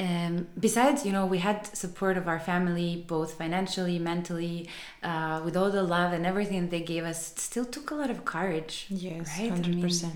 [0.00, 4.68] Um, besides, you know, we had support of our family, both financially, mentally,
[5.02, 7.32] uh, with all the love and everything they gave us.
[7.32, 8.86] It still took a lot of courage.
[8.90, 9.36] Yes.
[9.36, 9.46] Right?
[9.46, 10.14] I Hundred mean, percent.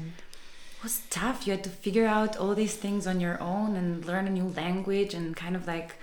[0.78, 1.46] It was tough.
[1.46, 4.48] You had to figure out all these things on your own and learn a new
[4.56, 5.96] language and kind of like,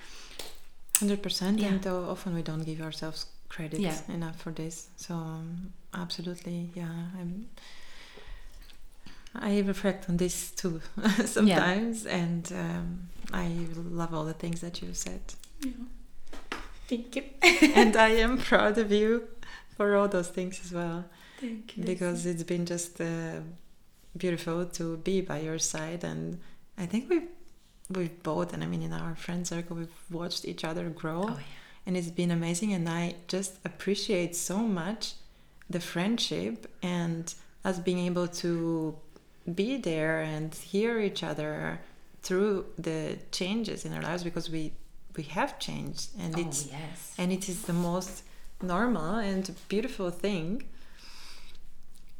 [0.99, 1.59] Hundred percent.
[1.59, 1.67] Yeah.
[1.69, 3.97] And uh, often we don't give ourselves credit Yeah.
[4.09, 4.89] enough for this.
[4.97, 6.91] So um, absolutely, yeah.
[7.17, 7.47] I'm.
[9.35, 10.81] I reflect on this too
[11.25, 15.21] sometimes, and um, I love all the things that you said.
[15.61, 15.71] Yeah.
[16.87, 17.23] thank you.
[17.75, 19.27] and I am proud of you
[19.77, 21.05] for all those things as well,
[21.39, 21.83] Thank you.
[21.83, 23.39] because it's been just uh,
[24.17, 26.39] beautiful to be by your side, and
[26.77, 27.27] I think we've
[27.89, 31.29] we've both, and I mean in our friend circle, we've watched each other grow, Oh,
[31.37, 31.43] yeah.
[31.85, 32.73] and it's been amazing.
[32.73, 35.13] And I just appreciate so much
[35.69, 38.95] the friendship and us being able to
[39.55, 41.79] be there and hear each other
[42.21, 44.73] through the changes in our lives because we
[45.15, 47.13] we have changed and Oh, it's yes.
[47.17, 48.23] and it is the most
[48.61, 50.63] normal and beautiful thing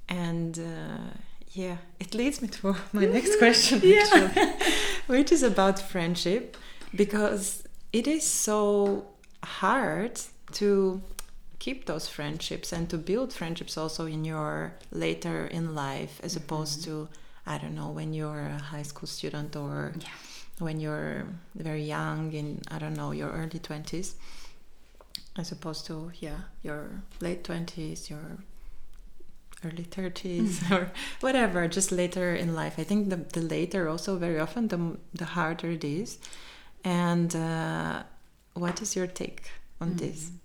[0.08, 1.14] and uh,
[1.54, 4.52] yeah it leads me to my next question actually,
[5.08, 6.58] which is about friendship
[6.96, 7.64] because
[7.94, 9.06] it is so
[9.44, 10.20] hard
[10.54, 11.02] to
[11.60, 16.44] keep those friendships and to build friendships also in your later in life as mm-hmm.
[16.44, 17.08] opposed to
[17.46, 20.08] i don't know when you're a high school student or Yeah.
[20.60, 24.16] when you're very young in I don't know your early twenties,
[25.38, 28.38] as opposed to yeah your late twenties, your
[29.66, 30.72] early 30s mm.
[30.76, 32.76] or whatever just later in life.
[32.78, 36.18] I think the, the later also very often the, the harder it is.
[36.86, 38.04] And uh,
[38.54, 39.52] what is your take
[39.82, 40.36] on this mm-hmm.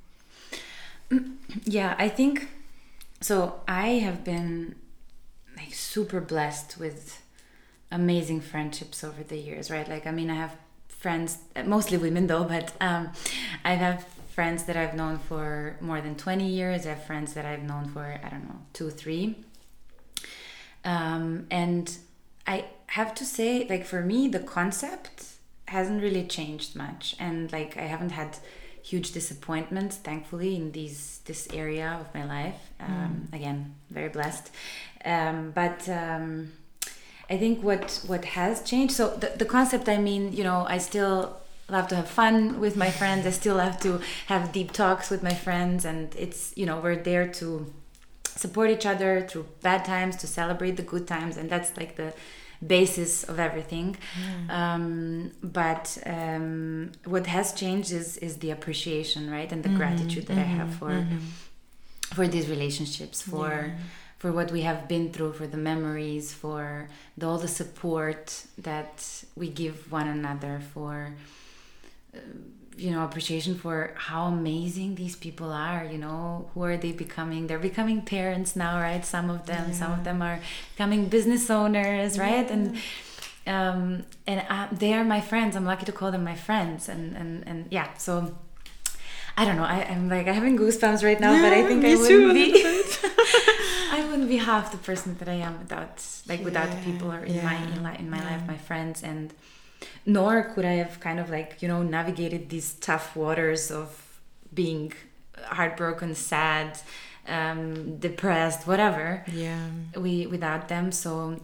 [1.65, 2.49] Yeah i think
[3.21, 4.75] so i have been
[5.57, 7.23] like super blessed with
[7.91, 9.89] amazing friendships over the years right?
[9.89, 10.57] Like i mean i have
[10.89, 13.13] friends mostly women though but um,
[13.65, 14.05] i have
[14.35, 16.87] friends that i've known for more than 20 years.
[16.87, 19.37] I have friends that i've known for i don't know two three.
[20.85, 21.97] Um, and
[22.47, 25.27] i have to say like for me the concept
[25.67, 27.15] hasn't really changed much.
[27.21, 28.39] And like i haven't had
[28.91, 32.61] huge disappointment, thankfully in these this area of my life.
[32.81, 33.37] Um, mm.
[33.37, 34.51] again very blessed.
[35.05, 36.53] Um, but um,
[37.31, 40.77] i think what what has changed so the, the concept i mean you know i
[40.77, 43.27] still love to have fun with my friends.
[43.27, 45.85] I still love to have deep talks with my friends.
[45.85, 47.73] And it's you know we're there to
[48.25, 51.37] support each other through bad times to celebrate the good times.
[51.37, 52.15] And that's like the
[52.67, 53.97] basis of everything.
[54.49, 60.27] Um, but um, what has changed is is the appreciation, right, and the mm-hmm, gratitude
[60.27, 61.19] that mm-hmm, I have mm-hmm, for mm-hmm.
[62.17, 63.75] for these relationships, for yeah.
[64.19, 66.89] for what we have been through, for the memories, for
[67.19, 71.15] the, all the support that we give one another, for.
[72.15, 72.19] Uh,
[72.77, 77.47] you know appreciation for how amazing these people are you know who are they becoming
[77.47, 79.75] they're becoming parents now right some of them yeah.
[79.75, 80.41] some of them are
[80.73, 82.53] becoming business owners right yeah.
[82.53, 82.77] and
[83.47, 87.17] um and I, they are my friends i'm lucky to call them my friends and
[87.17, 88.35] and and yeah so
[89.37, 89.65] I don't know.
[89.65, 92.53] I, am like I'm having goosebumps right now, yeah, but I think I wouldn't be.
[93.91, 97.25] I wouldn't be half the person that I am without like without the people or
[97.25, 99.35] in my in, in my life, my friends, and
[100.07, 104.21] nor could I have kind of like, you know, navigated these tough waters of
[104.53, 104.93] being
[105.45, 106.79] heartbroken, sad,
[107.27, 109.25] um, depressed, whatever.
[109.33, 109.67] Yeah.
[109.97, 110.93] We without them.
[110.93, 111.41] So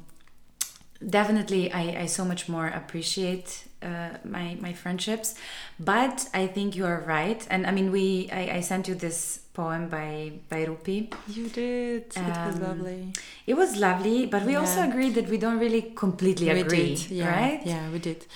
[1.07, 5.35] definitely I, I so much more appreciate uh, my my friendships.
[5.79, 7.47] But I think you are right.
[7.51, 11.13] And I mean we I, I sent you this poem by by Rupi.
[11.29, 12.13] You did.
[12.17, 13.13] Um, it was um, lovely.
[13.47, 14.61] It was lovely, but we yeah.
[14.61, 17.11] also agreed that we don't really completely we agree, did.
[17.11, 17.41] Yeah.
[17.41, 17.61] right?
[17.65, 18.27] Yeah, we did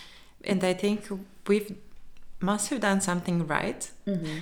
[0.47, 1.09] and I think
[1.47, 1.77] we've
[2.41, 3.91] must have done something right.
[4.07, 4.39] Mm-hmm.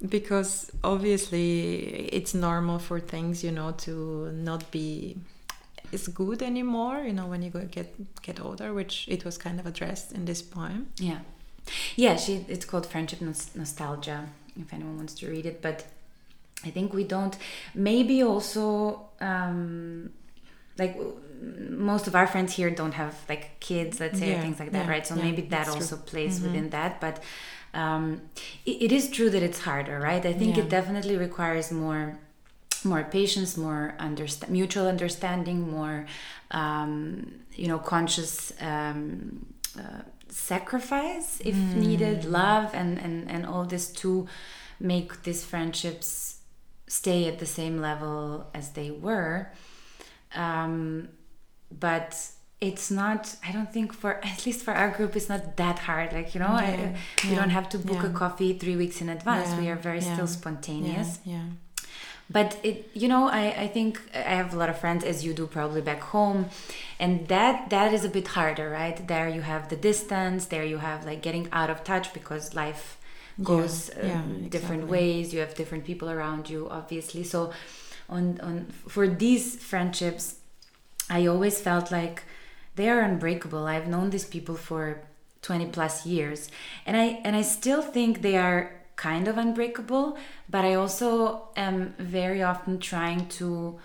[0.08, 5.16] because obviously it's normal for things, you know, to not be
[5.92, 9.66] as good anymore, you know, when you get get older, which it was kind of
[9.66, 10.88] addressed in this poem.
[10.98, 11.20] Yeah.
[11.96, 14.28] Yeah, she it's called Friendship Nostalgia
[14.60, 15.86] if anyone wants to read it, but
[16.64, 17.36] I think we don't
[17.74, 20.10] maybe also um
[20.78, 20.96] like
[21.70, 24.86] most of our friends here don't have like kids let's say yeah, things like that
[24.86, 26.04] yeah, right so yeah, maybe that also true.
[26.04, 26.46] plays mm-hmm.
[26.46, 27.22] within that but
[27.74, 28.22] um,
[28.64, 32.18] it, it is true that it's harder right i think it definitely requires more
[32.84, 36.06] more patience more understand mutual understanding more
[36.50, 39.46] um, you know conscious um,
[39.78, 41.74] uh, sacrifice if mm.
[41.74, 44.26] needed love and, and and all this to
[44.80, 46.38] make these friendships
[46.86, 49.50] stay at the same level as they were.
[50.34, 51.08] Um,
[51.70, 52.16] but
[52.60, 56.12] it's not i don't think for at least for our group it's not that hard
[56.12, 58.10] like you know yeah, I, we don't have to book yeah.
[58.10, 59.56] a coffee three weeks in advance.
[59.60, 61.20] We are very still spontaneous.
[61.24, 61.44] Yeah,
[62.30, 65.32] but it you know I, I think i have a lot of friends as you
[65.32, 66.50] do probably back home
[67.00, 69.06] and that that is a bit harder right?
[69.06, 72.98] There you have the distance there you have like getting out of touch because life
[73.42, 77.24] goes um, different ways you have different people around you obviously.
[77.24, 77.52] So
[78.08, 80.36] on on for these friendships
[81.08, 82.24] I always felt like
[82.74, 83.66] they are unbreakable.
[83.66, 85.00] I've known these people for
[85.42, 86.50] 20 plus years
[86.84, 90.18] and I and I still think they are kind of unbreakable,
[90.50, 93.78] but I also am very often trying to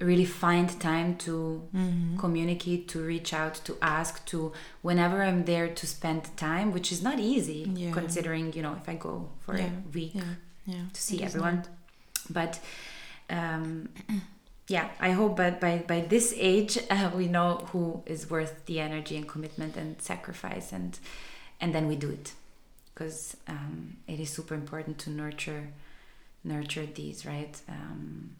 [0.00, 2.16] really find time to mm-hmm.
[2.16, 4.52] communicate, to reach out, to ask, to
[4.82, 7.92] whenever I'm there to spend time, which is not easy yeah.
[7.92, 9.66] considering, you know, if I go for yeah.
[9.66, 10.14] a week
[10.66, 10.84] yeah.
[10.92, 11.64] to see everyone.
[12.28, 12.58] But
[13.28, 13.90] um,
[14.68, 18.80] yeah, I hope but by, by this age uh, we know who is worth the
[18.80, 20.98] energy and commitment and sacrifice and
[21.60, 22.32] and then we do it
[22.94, 25.68] because um, it is super important to nurture
[26.44, 28.30] nurture these right um,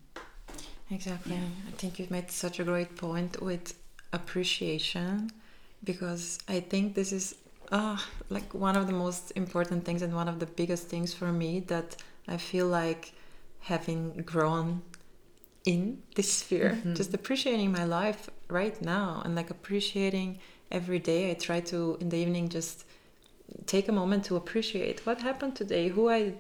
[0.91, 1.49] exactly yeah.
[1.69, 3.75] I think you've made such a great point with
[4.13, 5.31] appreciation
[5.83, 7.35] because I think this is
[7.73, 7.99] uh,
[8.29, 11.61] like one of the most important things and one of the biggest things for me
[11.61, 11.97] that
[12.29, 13.13] I feel like
[13.61, 14.83] having grown
[15.65, 16.95] in this sphere mm-hmm.
[16.95, 20.39] just appreciating my life right now and like appreciating
[20.71, 22.85] every day I try to in the evening just
[23.67, 26.35] take a moment to appreciate what happened today, who I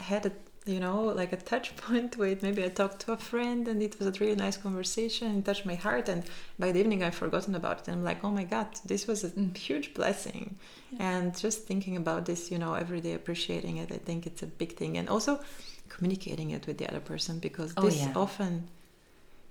[0.00, 0.32] had a
[0.66, 2.42] you know like a touch point with.
[2.42, 5.38] Maybe I talked to a friend and it was a really nice conversation.
[5.38, 6.24] It touched my heart, and
[6.58, 7.88] by the evening I've forgotten about it.
[7.88, 9.56] And I'm like, oh my god, this was a Mm.
[9.56, 10.56] huge blessing.
[10.98, 14.46] And just thinking about this, you know, every day appreciating it, I think it's a
[14.46, 14.96] big thing.
[14.96, 15.40] And also
[15.88, 18.12] communicating it with the other person because Oh, this yeah.
[18.14, 18.68] often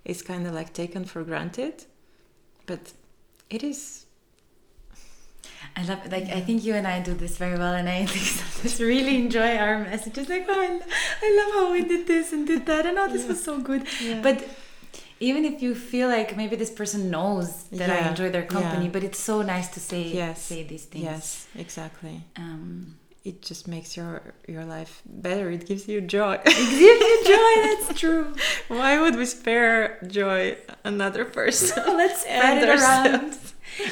[0.06, 1.86] is kind of like taken for granted,
[2.66, 2.94] but
[3.50, 4.06] it is.
[5.76, 8.06] I love like I think you and I do this very well, and I
[8.64, 10.30] just really enjoy our messages.
[10.30, 10.80] Like, oh, I,
[11.26, 13.28] I love how we did this and did that, and oh, this Yeah.
[13.30, 13.86] was so good.
[14.02, 14.22] Yeah.
[14.22, 14.44] But
[15.20, 18.92] even if you feel like maybe this person knows that I enjoy their company, yeah.
[18.92, 21.04] but it's so nice to say Yes, say these things.
[21.06, 22.22] Yes, exactly.
[22.36, 24.20] Um, It just makes your
[24.54, 25.46] your life better.
[25.58, 26.36] It gives you joy.
[26.44, 26.96] it gives you
[27.34, 27.54] joy.
[27.68, 28.26] That's true.
[28.68, 29.80] Why would we spare
[30.20, 31.84] joy another person?
[32.02, 33.32] Let's spread it around.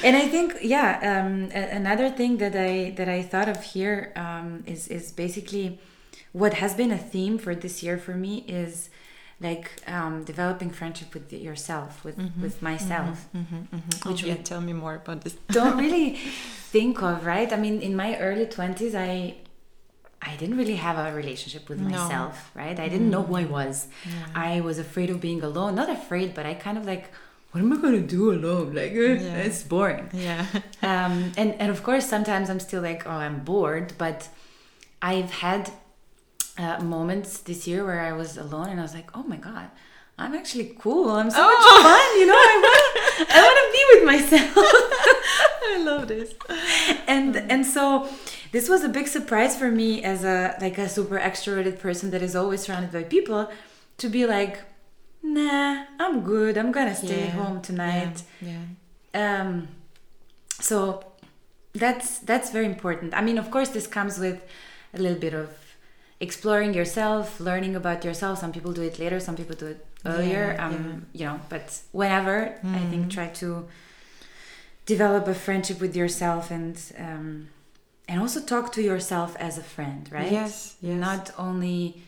[0.04, 4.12] And I think, yeah, um, a- another thing that I that I thought of here
[4.16, 5.80] um, is is basically
[6.34, 8.90] what has been a theme for this year for me is
[9.40, 13.28] like um, developing friendship with yourself, with with myself.
[13.34, 15.36] Which Which yeah, we- tell me more about this.
[15.50, 16.16] Don't really
[16.74, 17.52] think of right.
[17.52, 19.36] I mean, in my early twenties, I.
[20.24, 21.90] I didn't really have a relationship with No.
[21.90, 22.80] myself, right?
[22.80, 23.88] I didn't know who I was.
[24.06, 24.12] Yeah.
[24.50, 25.74] I was afraid of being alone.
[25.74, 27.06] Not afraid, but I kind of like,
[27.52, 28.74] what am I gonna do alone?
[28.74, 29.38] Like, eh, Yeah.
[29.48, 30.46] it's boring Yeah.
[30.82, 34.30] um, and and of course sometimes I'm still like oh I'm bored but
[35.02, 35.72] I've had
[36.58, 39.70] uh, moments this year where I was alone and I was like oh my god
[40.18, 43.84] I'm actually cool I'm so much fun you know I want I want to be
[43.92, 44.54] with myself
[45.74, 46.34] I love this.
[47.08, 48.08] and and so
[48.52, 52.22] this was a big surprise for me as a like a super extroverted person that
[52.22, 53.50] is always surrounded by people
[53.98, 54.60] to be like
[55.24, 58.64] nah I'm good I'm gonna stay Yeah, home tonight Yeah.
[59.14, 59.68] um
[60.60, 61.04] so
[61.74, 64.42] that's that's very important i mean of course this comes with
[64.94, 65.50] a little bit of
[66.20, 70.54] exploring yourself learning about yourself some people do it later some people do it earlier
[70.58, 70.74] Yeah, um
[71.14, 71.20] yeah.
[71.20, 73.10] you know but whenever i think Mhm.
[73.18, 73.68] try to
[74.86, 77.48] develop a friendship with yourself and um
[78.08, 80.76] and also talk to yourself as a friend right Yes.
[80.82, 81.00] Yes.
[81.00, 82.04] not only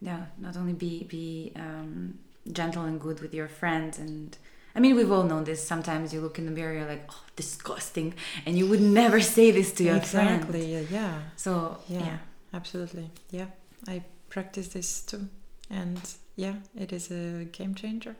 [0.00, 2.18] no not only be be um,
[2.52, 4.38] gentle and good with your friends and
[4.74, 7.22] i mean we've all known this sometimes you look in the mirror you're like oh
[7.36, 8.14] disgusting
[8.46, 10.72] and you would never say this to your friend exactly.
[10.72, 10.82] Yeah.
[10.90, 11.18] Yeah.
[11.36, 11.98] so Yeah.
[12.00, 12.18] yeah,
[12.54, 13.10] Absolutely.
[13.30, 13.46] Yeah.
[13.86, 15.28] I practice this too,
[15.70, 16.00] and
[16.36, 18.16] yeah, it is a game changer.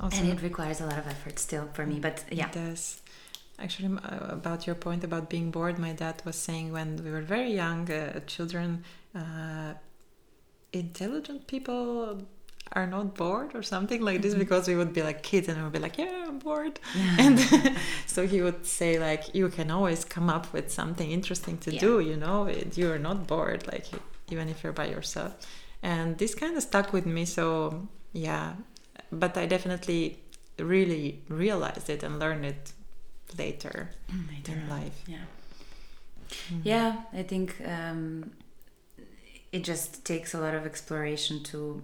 [0.00, 3.02] Also, and it requires a lot of effort still for me but yeah It does.
[3.58, 7.22] Actually, uh, about your point about being bored, my dad was saying when we were
[7.22, 8.84] very young, uh, children,
[9.14, 9.74] uh,
[10.72, 12.22] intelligent people
[12.72, 14.38] are not bored or something like this Mhm.
[14.44, 16.78] because we would be like kids and we would be like, yeah, I'm bored.
[16.94, 17.16] yeah.
[17.24, 17.38] And
[18.06, 21.80] so he would say like, you can always come up with something interesting to Yeah.
[21.80, 23.86] do, you know, you're not bored, like
[24.30, 25.32] even if you're by yourself.
[25.82, 27.24] And this kind of stuck with me.
[27.24, 28.54] So yeah,
[29.10, 30.18] but I definitely
[30.58, 32.72] really realized it and learned it
[33.38, 33.90] later
[34.32, 34.98] Later in life.
[35.06, 35.26] yeah
[36.50, 36.60] Mhm.
[36.64, 38.32] yeah i think um,
[39.52, 41.82] it just takes a lot of exploration to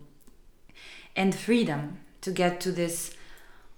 [1.16, 3.14] and freedom to get to this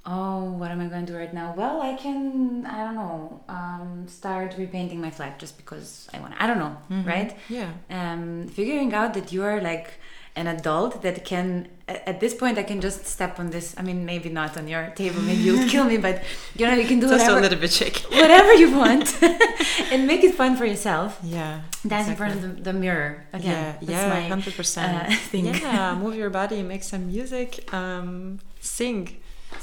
[0.09, 3.41] oh what am i going to do right now well i can i don't know
[3.49, 7.07] um, start repainting my flat just because i want to i don't know Mhm.
[7.07, 7.70] right Yeah.
[7.91, 9.89] um, figuring out that you are like
[10.37, 14.05] an adult that can at this point i can just step on this i mean
[14.05, 16.22] maybe not on your table maybe you'll kill me but
[16.57, 18.05] you know you can do Just whatever a little bit shaky.
[18.22, 19.07] whatever you want
[19.93, 21.62] and make it fun for yourself Yeah.
[21.87, 23.51] Dance in front of the, the mirror again.
[23.51, 24.91] Yeah, that's yeah, my hundred percent.
[24.97, 25.47] uh, thing.
[25.47, 29.03] Yeah, move your body, make some music, um, sing.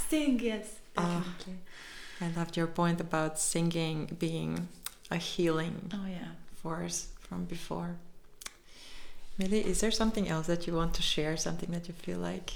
[0.09, 0.65] Sing, yes.
[0.97, 1.01] Ah.
[1.03, 1.57] definitely.
[2.21, 4.69] I loved your point about singing being
[5.11, 6.31] a healing oh yeah.
[6.61, 7.97] force from before.
[9.37, 11.35] Millie, is there something else that you want to share?
[11.37, 12.51] Something that you feel like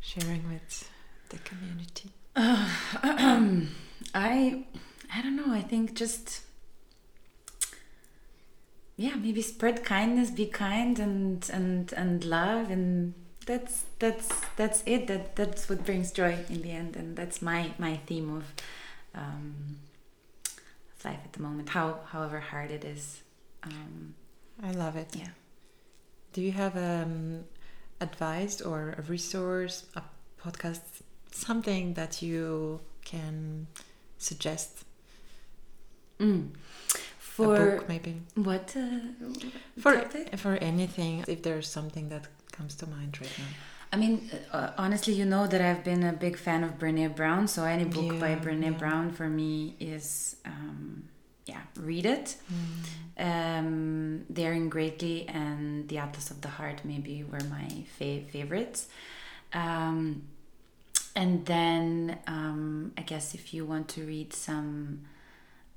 [0.00, 0.90] sharing with
[1.30, 2.10] the community?
[4.14, 4.64] I
[5.14, 5.52] I don't know.
[5.52, 6.42] I think just
[8.96, 13.14] yeah, maybe spread kindness, be kind, and and and love, and
[13.46, 15.06] that's that's that's it.
[15.06, 18.44] That that's what brings joy in the end, and that's my my theme of
[19.14, 19.78] um,
[21.04, 21.70] life at the moment.
[21.70, 23.22] How however hard it is.
[23.62, 24.14] Um,
[24.62, 25.08] I love it.
[25.16, 25.28] yeah.
[26.32, 27.44] Do you have um,
[28.00, 30.02] advice or a resource, a
[30.42, 30.80] podcast,
[31.30, 33.66] something that you can
[34.18, 34.84] suggest?
[36.18, 36.50] Mm.
[36.50, 39.00] a For book, maybe what uh,
[39.78, 40.36] for topic?
[40.38, 41.24] for anything.
[41.26, 43.44] If there's something that comes to mind right now.
[43.92, 47.46] I mean, uh, honestly, you know that I've been a big fan of Brene Brown,
[47.48, 48.70] so any book by Yeah, Brene yeah.
[48.70, 51.04] Brown for me is, um,
[51.46, 52.36] yeah, read it.
[53.18, 57.68] Um, Daring Greatly and The Atlas of the Heart maybe were my
[57.98, 58.88] fa- favorites.
[59.52, 60.22] Um,
[61.14, 65.02] and then um, I guess if you want to read some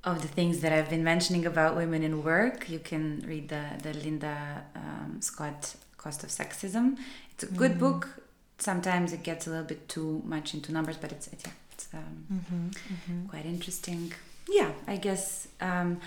[0.02, 3.64] of the things that I've been mentioning about women in work, you can read the,
[3.82, 6.96] the Linda um, Scott Cost of Sexism.
[7.32, 8.22] It's a good book.
[8.58, 11.88] Sometimes it gets a little bit too much into numbers, but it's, it's, yeah, it's
[11.92, 13.26] um, Mm-hmm.
[13.26, 14.12] quite interesting.
[14.48, 16.00] Yeah, I guess um,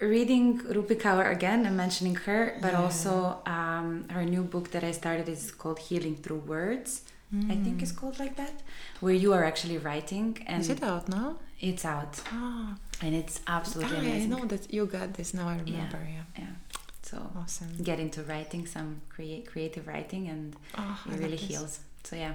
[0.00, 2.82] reading Rupi Kaur again and mentioning her, but Yeah.
[2.82, 7.02] also um, her new book that I started is called Healing Through Words.
[7.50, 8.54] I think it's called like that,
[9.00, 11.34] where you are actually writing and Is it out now?
[11.60, 14.32] it's out Ah, and it's absolutely I amazing.
[14.32, 15.48] I know that you got this now.
[15.48, 15.98] I remember.
[16.16, 16.22] Yeah.
[16.38, 16.54] Yeah,
[17.02, 17.70] so Awesome.
[17.82, 21.80] get into writing, some create creative writing, and Oh, it really heals.
[22.04, 22.34] So yeah,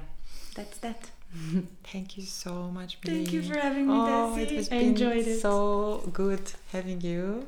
[0.56, 1.00] that's that.
[1.84, 2.98] Thank you so much.
[3.06, 4.42] Thank you for having me, Oh, Desi.
[4.44, 5.40] it has I been enjoyed it.
[5.40, 7.48] so good having you.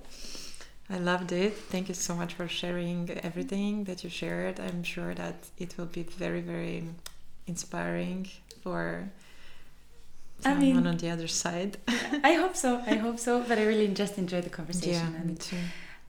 [0.89, 1.53] I loved it.
[1.73, 4.59] Thank you so much for sharing everything that you shared.
[4.59, 6.83] I'm sure that it will be very, very
[7.47, 8.27] inspiring
[8.61, 9.09] for
[10.41, 11.77] I someone mean- on the other side.
[12.23, 12.81] I hope so.
[12.85, 13.41] I hope so.
[13.47, 15.57] But I really just enjoyed the Yeah, conversation me and too.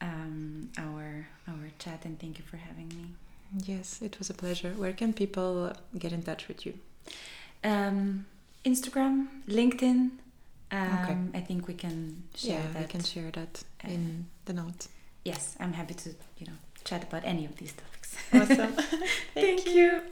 [0.00, 2.00] um, our our chat.
[2.04, 3.04] And thank you for having me.
[3.64, 4.72] Yes, it was a pleasure.
[4.76, 6.74] Where can people get in touch with you?
[7.64, 8.26] Um,
[8.64, 10.10] Instagram, LinkedIn.
[10.70, 11.16] Um, Okay.
[11.38, 12.82] I think we can share yeah, that.
[12.82, 14.86] we can share that uh, in the note.
[15.24, 18.16] Yes, I'm happy to you know chat about any of these topics.
[18.32, 18.72] Awesome.
[19.34, 19.90] Thank you.
[19.90, 20.11] Somewhere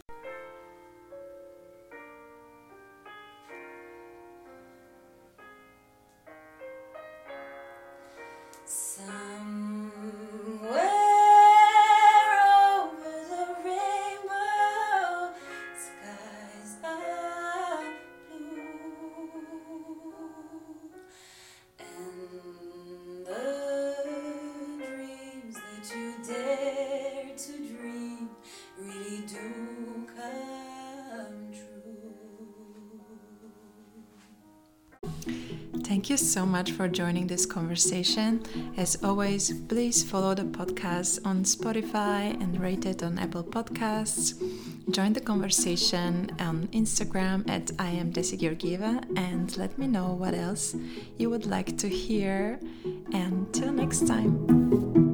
[36.11, 38.43] you so much for joining this conversation.
[38.75, 44.35] As always, please follow the podcast on Spotify and rate it on Apple Podcasts.
[44.91, 50.33] Join the conversation on Instagram at I am Desi Georgieva and let me know what
[50.33, 50.75] else
[51.17, 52.59] you would like to hear.
[53.13, 55.10] And till next time.